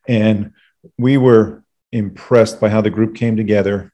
And 0.08 0.52
we 0.98 1.18
were 1.18 1.62
impressed 1.92 2.58
by 2.58 2.70
how 2.70 2.80
the 2.80 2.90
group 2.90 3.14
came 3.14 3.36
together, 3.36 3.92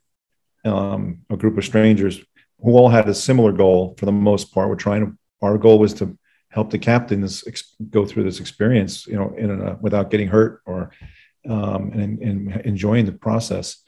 um, 0.64 1.20
a 1.30 1.36
group 1.36 1.58
of 1.58 1.64
strangers 1.64 2.20
who 2.60 2.72
all 2.72 2.88
had 2.88 3.08
a 3.08 3.14
similar 3.14 3.52
goal 3.52 3.94
for 3.98 4.06
the 4.06 4.12
most 4.12 4.52
part. 4.52 4.68
We're 4.68 4.76
trying 4.76 5.06
to, 5.06 5.18
our 5.42 5.58
goal 5.58 5.78
was 5.78 5.94
to 5.94 6.16
help 6.50 6.70
the 6.70 6.78
captains 6.78 7.44
ex- 7.46 7.74
go 7.90 8.04
through 8.04 8.24
this 8.24 8.40
experience, 8.40 9.06
you 9.06 9.16
know, 9.16 9.34
in 9.36 9.50
a, 9.50 9.76
without 9.80 10.10
getting 10.10 10.28
hurt 10.28 10.62
or 10.66 10.90
um, 11.48 11.92
and, 11.92 12.18
and 12.20 12.60
enjoying 12.62 13.06
the 13.06 13.12
process. 13.12 13.82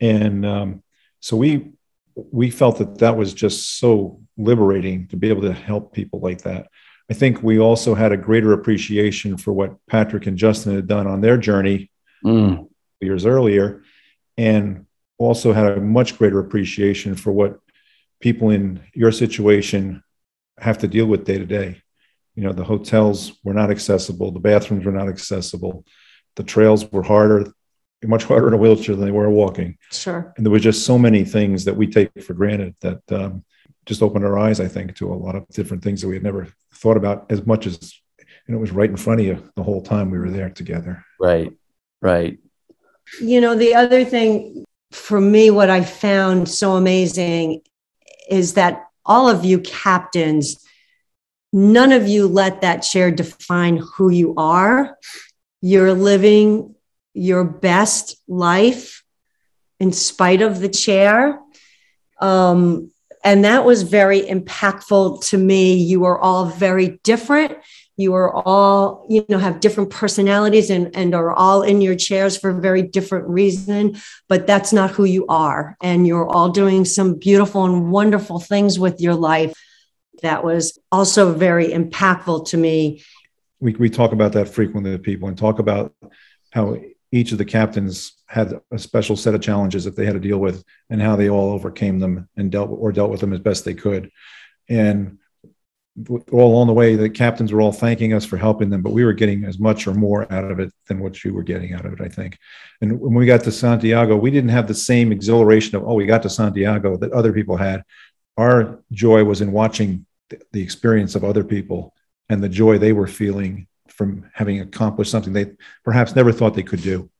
And 0.00 0.46
um, 0.46 0.82
so 1.20 1.36
we 1.36 1.72
we 2.14 2.50
felt 2.50 2.78
that 2.78 2.98
that 2.98 3.16
was 3.16 3.32
just 3.32 3.78
so 3.78 4.20
liberating 4.36 5.08
to 5.08 5.16
be 5.16 5.30
able 5.30 5.42
to 5.42 5.52
help 5.52 5.94
people 5.94 6.20
like 6.20 6.42
that. 6.42 6.68
I 7.10 7.14
think 7.14 7.42
we 7.42 7.58
also 7.58 7.94
had 7.94 8.12
a 8.12 8.16
greater 8.16 8.52
appreciation 8.52 9.38
for 9.38 9.52
what 9.52 9.74
Patrick 9.86 10.26
and 10.26 10.36
Justin 10.36 10.74
had 10.74 10.86
done 10.86 11.06
on 11.06 11.20
their 11.20 11.38
journey 11.38 11.90
Mm, 12.24 12.68
years 13.00 13.26
earlier, 13.26 13.82
and 14.36 14.86
also 15.18 15.52
had 15.52 15.72
a 15.72 15.80
much 15.80 16.18
greater 16.18 16.38
appreciation 16.38 17.14
for 17.16 17.32
what 17.32 17.58
people 18.22 18.48
in 18.50 18.80
your 18.94 19.12
situation 19.12 20.02
have 20.58 20.78
to 20.78 20.88
deal 20.88 21.06
with 21.06 21.26
day 21.26 21.38
to 21.38 21.44
day. 21.46 21.82
You 22.34 22.44
know, 22.44 22.52
the 22.52 22.64
hotels 22.64 23.32
were 23.44 23.52
not 23.52 23.70
accessible, 23.70 24.30
the 24.30 24.40
bathrooms 24.40 24.86
were 24.86 24.92
not 24.92 25.08
accessible, 25.08 25.84
the 26.36 26.42
trails 26.42 26.90
were 26.90 27.02
harder, 27.02 27.52
much 28.08 28.24
harder 28.24 28.48
in 28.48 28.54
a 28.54 28.56
wheelchair 28.56 28.96
than 28.96 29.04
they 29.04 29.10
were 29.10 29.30
walking 29.30 29.78
sure 29.90 30.32
and 30.36 30.44
there 30.44 30.50
were 30.50 30.58
just 30.58 30.84
so 30.84 30.98
many 30.98 31.24
things 31.24 31.64
that 31.64 31.76
we 31.76 31.86
take 31.86 32.10
for 32.22 32.34
granted 32.34 32.74
that 32.80 33.00
um, 33.12 33.44
just 33.86 34.02
opened 34.02 34.24
our 34.24 34.38
eyes 34.38 34.60
i 34.60 34.68
think 34.68 34.94
to 34.96 35.12
a 35.12 35.14
lot 35.14 35.36
of 35.36 35.46
different 35.48 35.82
things 35.82 36.00
that 36.00 36.08
we 36.08 36.14
had 36.14 36.22
never 36.22 36.48
thought 36.74 36.96
about 36.96 37.30
as 37.30 37.46
much 37.46 37.66
as 37.66 38.00
and 38.46 38.56
it 38.56 38.60
was 38.60 38.72
right 38.72 38.90
in 38.90 38.96
front 38.96 39.20
of 39.20 39.26
you 39.26 39.50
the 39.56 39.62
whole 39.62 39.82
time 39.82 40.10
we 40.10 40.18
were 40.18 40.30
there 40.30 40.50
together 40.50 41.04
right, 41.20 41.52
right. 42.00 42.38
you 43.20 43.40
know 43.40 43.54
the 43.54 43.74
other 43.74 44.04
thing 44.04 44.64
for 44.90 45.20
me 45.20 45.50
what 45.50 45.70
i 45.70 45.82
found 45.82 46.48
so 46.48 46.72
amazing 46.72 47.60
is 48.32 48.54
that 48.54 48.86
all 49.04 49.28
of 49.28 49.44
you 49.44 49.60
captains 49.60 50.64
none 51.52 51.92
of 51.92 52.08
you 52.08 52.26
let 52.26 52.62
that 52.62 52.78
chair 52.78 53.10
define 53.10 53.76
who 53.76 54.10
you 54.10 54.34
are. 54.36 54.98
You're 55.60 55.92
living 55.92 56.74
your 57.14 57.44
best 57.44 58.16
life 58.26 59.04
in 59.78 59.92
spite 59.92 60.40
of 60.40 60.60
the 60.60 60.68
chair. 60.68 61.38
Um, 62.20 62.90
and 63.24 63.44
that 63.44 63.64
was 63.64 63.82
very 63.82 64.22
impactful 64.22 65.26
to 65.28 65.38
me. 65.38 65.74
You 65.74 66.04
are 66.06 66.18
all 66.18 66.46
very 66.46 67.00
different 67.04 67.56
you 67.96 68.14
are 68.14 68.32
all 68.46 69.06
you 69.08 69.24
know 69.28 69.38
have 69.38 69.60
different 69.60 69.90
personalities 69.90 70.70
and 70.70 70.96
and 70.96 71.14
are 71.14 71.32
all 71.32 71.62
in 71.62 71.80
your 71.80 71.94
chairs 71.94 72.36
for 72.38 72.50
a 72.50 72.60
very 72.60 72.82
different 72.82 73.28
reason 73.28 73.96
but 74.32 74.46
that's 74.46 74.72
not 74.72 74.90
who 74.90 75.04
you 75.04 75.26
are. 75.28 75.76
And 75.82 76.06
you're 76.06 76.26
all 76.26 76.48
doing 76.48 76.86
some 76.86 77.18
beautiful 77.18 77.66
and 77.66 77.90
wonderful 77.90 78.40
things 78.40 78.78
with 78.78 78.98
your 78.98 79.14
life. 79.14 79.52
That 80.22 80.42
was 80.42 80.78
also 80.90 81.34
very 81.34 81.68
impactful 81.68 82.48
to 82.48 82.56
me. 82.56 83.02
We, 83.60 83.74
we 83.74 83.90
talk 83.90 84.12
about 84.12 84.32
that 84.32 84.48
frequently 84.48 84.90
with 84.90 85.02
people 85.02 85.28
and 85.28 85.36
talk 85.36 85.58
about 85.58 85.94
how 86.50 86.78
each 87.10 87.32
of 87.32 87.36
the 87.38 87.44
captains 87.44 88.12
had 88.26 88.58
a 88.70 88.78
special 88.78 89.16
set 89.16 89.34
of 89.34 89.42
challenges 89.42 89.84
that 89.84 89.96
they 89.96 90.06
had 90.06 90.14
to 90.14 90.20
deal 90.20 90.38
with 90.38 90.64
and 90.88 91.02
how 91.02 91.14
they 91.14 91.28
all 91.28 91.50
overcame 91.50 91.98
them 91.98 92.28
and 92.34 92.50
dealt 92.50 92.70
or 92.70 92.90
dealt 92.90 93.10
with 93.10 93.20
them 93.20 93.34
as 93.34 93.40
best 93.40 93.66
they 93.66 93.74
could. 93.74 94.10
And 94.68 95.18
all 96.32 96.52
along 96.52 96.66
the 96.66 96.72
way 96.72 96.96
the 96.96 97.10
captains 97.10 97.52
were 97.52 97.60
all 97.60 97.72
thanking 97.72 98.14
us 98.14 98.24
for 98.24 98.38
helping 98.38 98.70
them 98.70 98.80
but 98.80 98.92
we 98.92 99.04
were 99.04 99.12
getting 99.12 99.44
as 99.44 99.58
much 99.58 99.86
or 99.86 99.92
more 99.92 100.30
out 100.32 100.50
of 100.50 100.58
it 100.58 100.72
than 100.86 100.98
what 101.00 101.22
you 101.22 101.34
were 101.34 101.42
getting 101.42 101.74
out 101.74 101.84
of 101.84 101.92
it 101.92 102.00
i 102.00 102.08
think 102.08 102.38
and 102.80 102.98
when 102.98 103.12
we 103.12 103.26
got 103.26 103.44
to 103.44 103.52
santiago 103.52 104.16
we 104.16 104.30
didn't 104.30 104.48
have 104.48 104.66
the 104.66 104.74
same 104.74 105.12
exhilaration 105.12 105.76
of 105.76 105.86
oh 105.86 105.94
we 105.94 106.06
got 106.06 106.22
to 106.22 106.30
santiago 106.30 106.96
that 106.96 107.12
other 107.12 107.32
people 107.32 107.58
had 107.58 107.82
our 108.38 108.82
joy 108.90 109.22
was 109.22 109.42
in 109.42 109.52
watching 109.52 110.06
the, 110.30 110.40
the 110.52 110.62
experience 110.62 111.14
of 111.14 111.24
other 111.24 111.44
people 111.44 111.92
and 112.30 112.42
the 112.42 112.48
joy 112.48 112.78
they 112.78 112.94
were 112.94 113.06
feeling 113.06 113.66
from 113.88 114.24
having 114.32 114.60
accomplished 114.60 115.10
something 115.10 115.34
they 115.34 115.52
perhaps 115.84 116.16
never 116.16 116.32
thought 116.32 116.54
they 116.54 116.62
could 116.62 116.82
do 116.82 117.10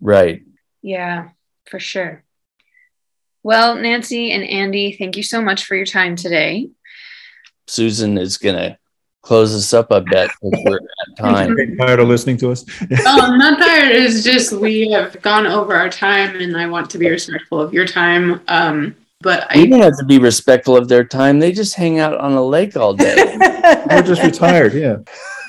Right. 0.00 0.42
Yeah, 0.82 1.30
for 1.66 1.80
sure. 1.80 2.24
Well, 3.42 3.76
Nancy 3.76 4.32
and 4.32 4.44
Andy, 4.44 4.96
thank 4.96 5.16
you 5.16 5.22
so 5.22 5.40
much 5.40 5.64
for 5.64 5.74
your 5.74 5.86
time 5.86 6.16
today. 6.16 6.70
Susan 7.68 8.18
is 8.18 8.36
going 8.36 8.56
to 8.56 8.78
close 9.22 9.54
us 9.54 9.74
up, 9.74 9.92
I 9.92 10.00
bet, 10.00 10.30
because 10.40 10.64
we're 10.64 10.76
at 10.76 11.16
time. 11.18 11.56
tired 11.76 12.00
of 12.00 12.08
listening 12.08 12.38
to 12.38 12.50
us 12.50 12.64
Oh, 13.06 13.20
I'm 13.20 13.38
not 13.38 13.58
tired. 13.58 13.94
It's 13.94 14.22
just 14.22 14.52
we 14.52 14.90
have 14.90 15.20
gone 15.22 15.46
over 15.46 15.74
our 15.74 15.90
time, 15.90 16.40
and 16.40 16.56
I 16.56 16.66
want 16.66 16.90
to 16.90 16.98
be 16.98 17.08
respectful 17.08 17.60
of 17.60 17.74
your 17.74 17.86
time. 17.86 18.40
Um, 18.48 18.96
but 19.20 19.54
You 19.54 19.62
I, 19.62 19.66
don't 19.66 19.80
have 19.80 19.98
to 19.98 20.04
be 20.04 20.18
respectful 20.18 20.76
of 20.76 20.88
their 20.88 21.04
time. 21.04 21.40
They 21.40 21.52
just 21.52 21.74
hang 21.74 21.98
out 21.98 22.16
on 22.18 22.32
a 22.32 22.42
lake 22.42 22.76
all 22.76 22.94
day. 22.94 23.36
we're 23.90 24.02
just 24.02 24.22
retired 24.22 24.72
yeah 24.74 24.98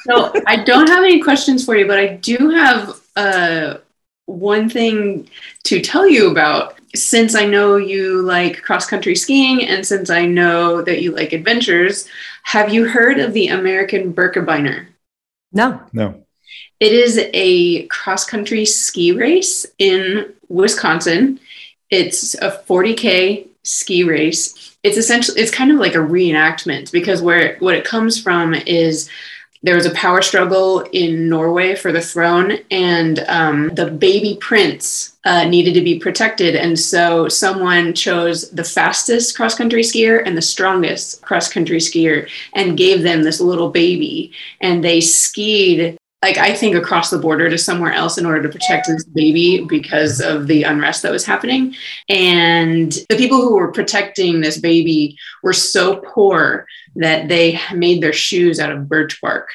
so 0.10 0.34
I 0.48 0.64
don't 0.64 0.88
have 0.88 1.04
any 1.04 1.22
questions 1.22 1.66
for 1.66 1.76
you, 1.76 1.88
but 1.88 2.00
I 2.00 2.16
do 2.16 2.50
have 2.50 3.00
uh, 3.16 3.78
one 4.26 4.70
thing 4.70 5.30
to 5.66 5.82
tell 5.82 6.08
you 6.08 6.32
about. 6.32 6.79
Since 6.96 7.36
I 7.36 7.46
know 7.46 7.76
you 7.78 8.22
like 8.22 8.64
cross 8.64 8.88
country 8.88 9.16
skiing, 9.16 9.66
and 9.68 9.86
since 9.86 10.10
I 10.10 10.26
know 10.26 10.82
that 10.82 11.02
you 11.02 11.12
like 11.12 11.34
adventures, 11.34 12.08
have 12.44 12.74
you 12.74 12.88
heard 12.88 13.20
of 13.20 13.34
the 13.34 13.50
American 13.50 14.14
Birkebeiner? 14.14 14.88
no 15.52 15.82
no 15.94 16.24
It 16.80 16.92
is 16.92 17.20
a 17.34 17.88
cross 17.88 18.26
country 18.26 18.66
ski 18.66 19.12
race 19.12 19.66
in 19.78 20.34
Wisconsin. 20.48 21.40
It's 21.90 22.36
a 22.36 22.52
40k 22.52 23.48
ski 23.64 24.04
race. 24.04 24.78
It's 24.84 24.98
essentially 24.98 25.42
it's 25.42 25.52
kind 25.52 25.72
of 25.72 25.80
like 25.80 25.96
a 25.96 26.00
reenactment 26.00 26.92
because 26.92 27.22
where 27.22 27.58
what 27.60 27.76
it 27.76 27.86
comes 27.86 28.22
from 28.22 28.54
is 28.54 29.10
there 29.62 29.76
was 29.76 29.86
a 29.86 29.92
power 29.92 30.22
struggle 30.22 30.82
in 30.94 31.28
Norway 31.28 31.76
for 31.76 31.92
the 31.92 32.02
throne, 32.02 32.60
and 32.72 33.20
um, 33.28 33.70
the 33.76 33.88
baby 33.88 34.38
prince 34.40 35.18
uh, 35.26 35.44
needed 35.46 35.74
to 35.74 35.82
be 35.82 36.00
protected. 36.00 36.56
And 36.56 36.80
so 36.80 37.28
someone 37.28 37.94
chose 37.94 38.50
the 38.52 38.64
fastest 38.64 39.36
cross 39.36 39.56
country 39.56 39.82
skier 39.82 40.24
and 40.26 40.38
the 40.38 40.42
strongest 40.42 41.22
cross 41.22 41.52
country 41.52 41.80
skier 41.80 42.30
and 42.56 42.78
gave 42.78 43.04
them 43.04 43.24
this 43.24 43.42
little 43.42 43.70
baby. 43.70 44.32
And 44.62 44.84
they 44.84 45.02
skied 45.02 45.98
like 46.22 46.38
I 46.38 46.54
think 46.54 46.76
across 46.76 47.10
the 47.10 47.18
border 47.18 47.50
to 47.50 47.58
somewhere 47.58 47.94
else 47.94 48.18
in 48.18 48.26
order 48.26 48.42
to 48.42 48.50
protect 48.50 48.88
this 48.88 49.06
baby 49.06 49.64
because 49.68 50.20
of 50.20 50.48
the 50.48 50.64
unrest 50.64 51.02
that 51.04 51.12
was 51.14 51.26
happening. 51.26 51.76
And 52.10 52.92
the 53.10 53.16
people 53.16 53.38
who 53.38 53.56
were 53.56 53.72
protecting 53.72 54.42
this 54.42 54.58
baby 54.58 55.18
were 55.44 55.54
so 55.54 55.98
poor 55.98 56.66
that 56.98 57.30
they 57.30 57.60
made 57.74 58.04
their 58.04 58.12
shoes 58.14 58.60
out 58.60 58.72
of 58.72 58.90
birch 58.90 59.22
bark. 59.22 59.48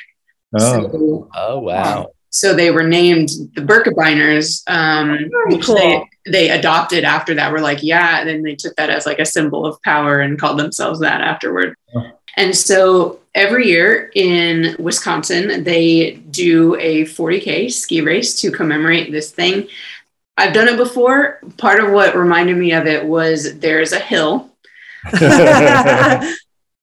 oh 0.58 0.88
So, 0.88 1.28
Oh, 1.34 1.58
wow. 1.60 2.12
so 2.30 2.54
they 2.54 2.70
were 2.70 2.84
named 2.84 3.28
the 3.54 3.60
Birkebeiners, 3.60 4.62
um, 4.66 5.18
which 5.48 5.66
cool. 5.66 5.74
they, 5.74 6.02
they 6.26 6.50
adopted 6.50 7.04
after 7.04 7.34
that. 7.34 7.52
Were 7.52 7.60
like, 7.60 7.82
yeah, 7.82 8.20
and 8.20 8.28
then 8.28 8.42
they 8.42 8.54
took 8.54 8.74
that 8.76 8.88
as 8.88 9.04
like 9.04 9.18
a 9.18 9.26
symbol 9.26 9.66
of 9.66 9.80
power 9.82 10.20
and 10.20 10.38
called 10.40 10.58
themselves 10.58 11.00
that 11.00 11.20
afterward. 11.20 11.76
Oh. 11.94 12.10
And 12.38 12.56
so 12.56 13.20
every 13.34 13.66
year 13.68 14.10
in 14.14 14.76
Wisconsin, 14.78 15.64
they 15.64 16.12
do 16.30 16.76
a 16.76 17.02
40K 17.02 17.72
ski 17.72 18.00
race 18.00 18.40
to 18.40 18.50
commemorate 18.50 19.10
this 19.10 19.30
thing. 19.30 19.68
I've 20.36 20.52
done 20.52 20.68
it 20.68 20.76
before. 20.76 21.40
Part 21.58 21.82
of 21.82 21.92
what 21.92 22.16
reminded 22.16 22.56
me 22.56 22.72
of 22.72 22.86
it 22.86 23.04
was 23.04 23.58
there's 23.58 23.92
a 23.92 24.00
hill 24.00 24.50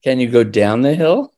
Can 0.03 0.19
you 0.19 0.29
go 0.29 0.43
down 0.43 0.81
the 0.81 0.93
hill? 0.93 1.31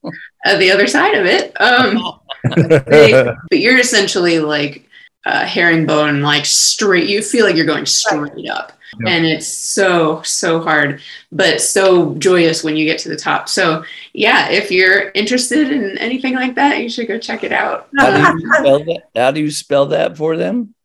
at 0.46 0.60
the 0.60 0.72
other 0.72 0.88
side 0.88 1.16
of 1.16 1.26
it. 1.26 1.60
Um, 1.62 2.20
they, 2.88 3.12
but 3.50 3.60
you're 3.60 3.80
essentially 3.80 4.40
like 4.40 4.88
uh, 5.26 5.46
herringbone, 5.46 6.22
like 6.22 6.46
straight. 6.46 7.10
You 7.10 7.22
feel 7.22 7.46
like 7.46 7.56
you're 7.56 7.66
going 7.66 7.86
straight 7.86 8.50
up, 8.50 8.74
Yeah. 9.00 9.12
and 9.12 9.26
it's 9.26 9.48
so 9.48 10.22
so 10.24 10.62
hard, 10.62 11.02
but 11.32 11.62
so 11.62 12.16
joyous 12.16 12.64
when 12.64 12.76
you 12.76 12.86
get 12.86 13.00
to 13.00 13.10
the 13.10 13.16
top. 13.16 13.50
So 13.50 13.84
yeah, 14.14 14.50
if 14.50 14.72
you're 14.72 15.10
interested 15.12 15.72
in 15.72 15.98
anything 15.98 16.36
like 16.36 16.56
that, 16.56 16.80
you 16.80 16.90
should 16.90 17.08
go 17.08 17.18
check 17.18 17.44
it 17.44 17.52
out. 17.52 17.90
How 17.98 18.34
do 18.34 18.42
you 18.42 18.54
spell 18.54 18.80
that? 18.80 19.04
How 19.16 19.32
do 19.32 19.40
you 19.42 19.52
spell 19.52 19.86
that 19.88 20.18
for 20.18 20.38
them? 20.38 20.76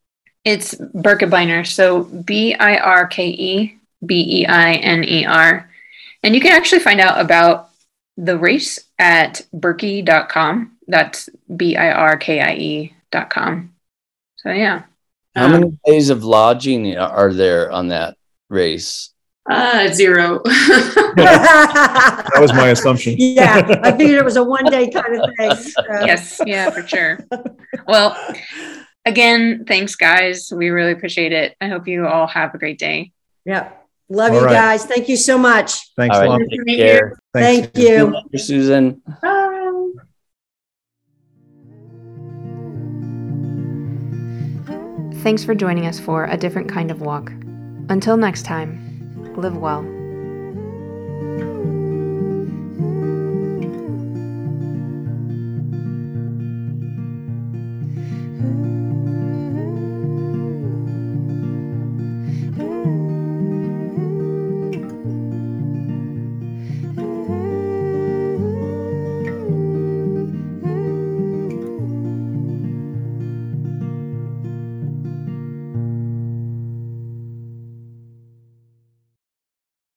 It's 0.44 0.74
Birkebeiner. 0.74 1.66
So 1.66 2.04
B 2.04 2.54
I 2.54 2.78
R 2.78 3.06
K 3.06 3.28
E 3.28 3.78
B 4.04 4.42
E 4.42 4.46
I 4.46 4.74
N 4.74 5.04
E 5.04 5.24
R. 5.24 5.68
And 6.22 6.34
you 6.34 6.40
can 6.40 6.52
actually 6.52 6.80
find 6.80 7.00
out 7.00 7.20
about 7.20 7.70
the 8.16 8.36
race 8.36 8.80
at 8.98 9.46
Birkie.com. 9.52 10.76
That's 10.88 11.28
B 11.54 11.76
I 11.76 11.92
R 11.92 12.16
K 12.16 12.40
I 12.40 12.54
E.com. 12.56 13.74
So, 14.36 14.50
yeah. 14.50 14.84
How 15.34 15.46
Um, 15.46 15.52
many 15.52 15.78
days 15.84 16.10
of 16.10 16.24
lodging 16.24 16.96
are 16.96 17.32
there 17.32 17.70
on 17.70 17.88
that 17.88 18.16
race? 18.48 19.10
Uh, 19.50 19.88
zero. 19.92 20.42
That 21.18 22.38
was 22.40 22.52
my 22.52 22.68
assumption. 22.68 23.14
yeah, 23.18 23.80
I 23.82 23.90
figured 23.92 24.18
it 24.18 24.24
was 24.24 24.36
a 24.36 24.44
one 24.44 24.64
day 24.66 24.88
kind 24.90 25.14
of 25.20 25.30
thing. 25.36 25.50
Uh, 25.50 26.04
Yes. 26.06 26.40
Yeah, 26.46 26.70
for 26.70 26.86
sure. 26.86 27.18
Well, 27.86 28.16
again, 29.04 29.64
thanks, 29.66 29.96
guys. 29.96 30.52
We 30.54 30.68
really 30.70 30.92
appreciate 30.92 31.32
it. 31.32 31.56
I 31.60 31.68
hope 31.68 31.88
you 31.88 32.06
all 32.06 32.26
have 32.28 32.54
a 32.54 32.58
great 32.58 32.78
day. 32.78 33.12
Yeah. 33.44 33.70
Love 34.10 34.32
All 34.32 34.38
you 34.40 34.44
right. 34.46 34.52
guys. 34.52 34.84
Thank 34.84 35.08
you 35.08 35.16
so 35.16 35.36
much. 35.38 35.92
Thanks 35.96 36.16
All 36.16 36.22
a 36.22 36.28
right, 36.28 36.40
lot. 36.40 36.40
take 36.50 36.60
Thank 36.66 36.78
care. 36.78 37.18
Thanks. 37.34 37.68
Thank 37.74 37.78
you. 37.78 38.38
Susan. 38.38 39.02
Bye. 39.22 39.44
Thanks 45.22 45.42
for 45.42 45.52
joining 45.52 45.86
us 45.86 45.98
for 45.98 46.26
A 46.26 46.36
Different 46.36 46.68
Kind 46.68 46.92
of 46.92 47.00
Walk. 47.00 47.32
Until 47.88 48.16
next 48.16 48.44
time, 48.44 49.34
live 49.36 49.56
well. 49.56 49.97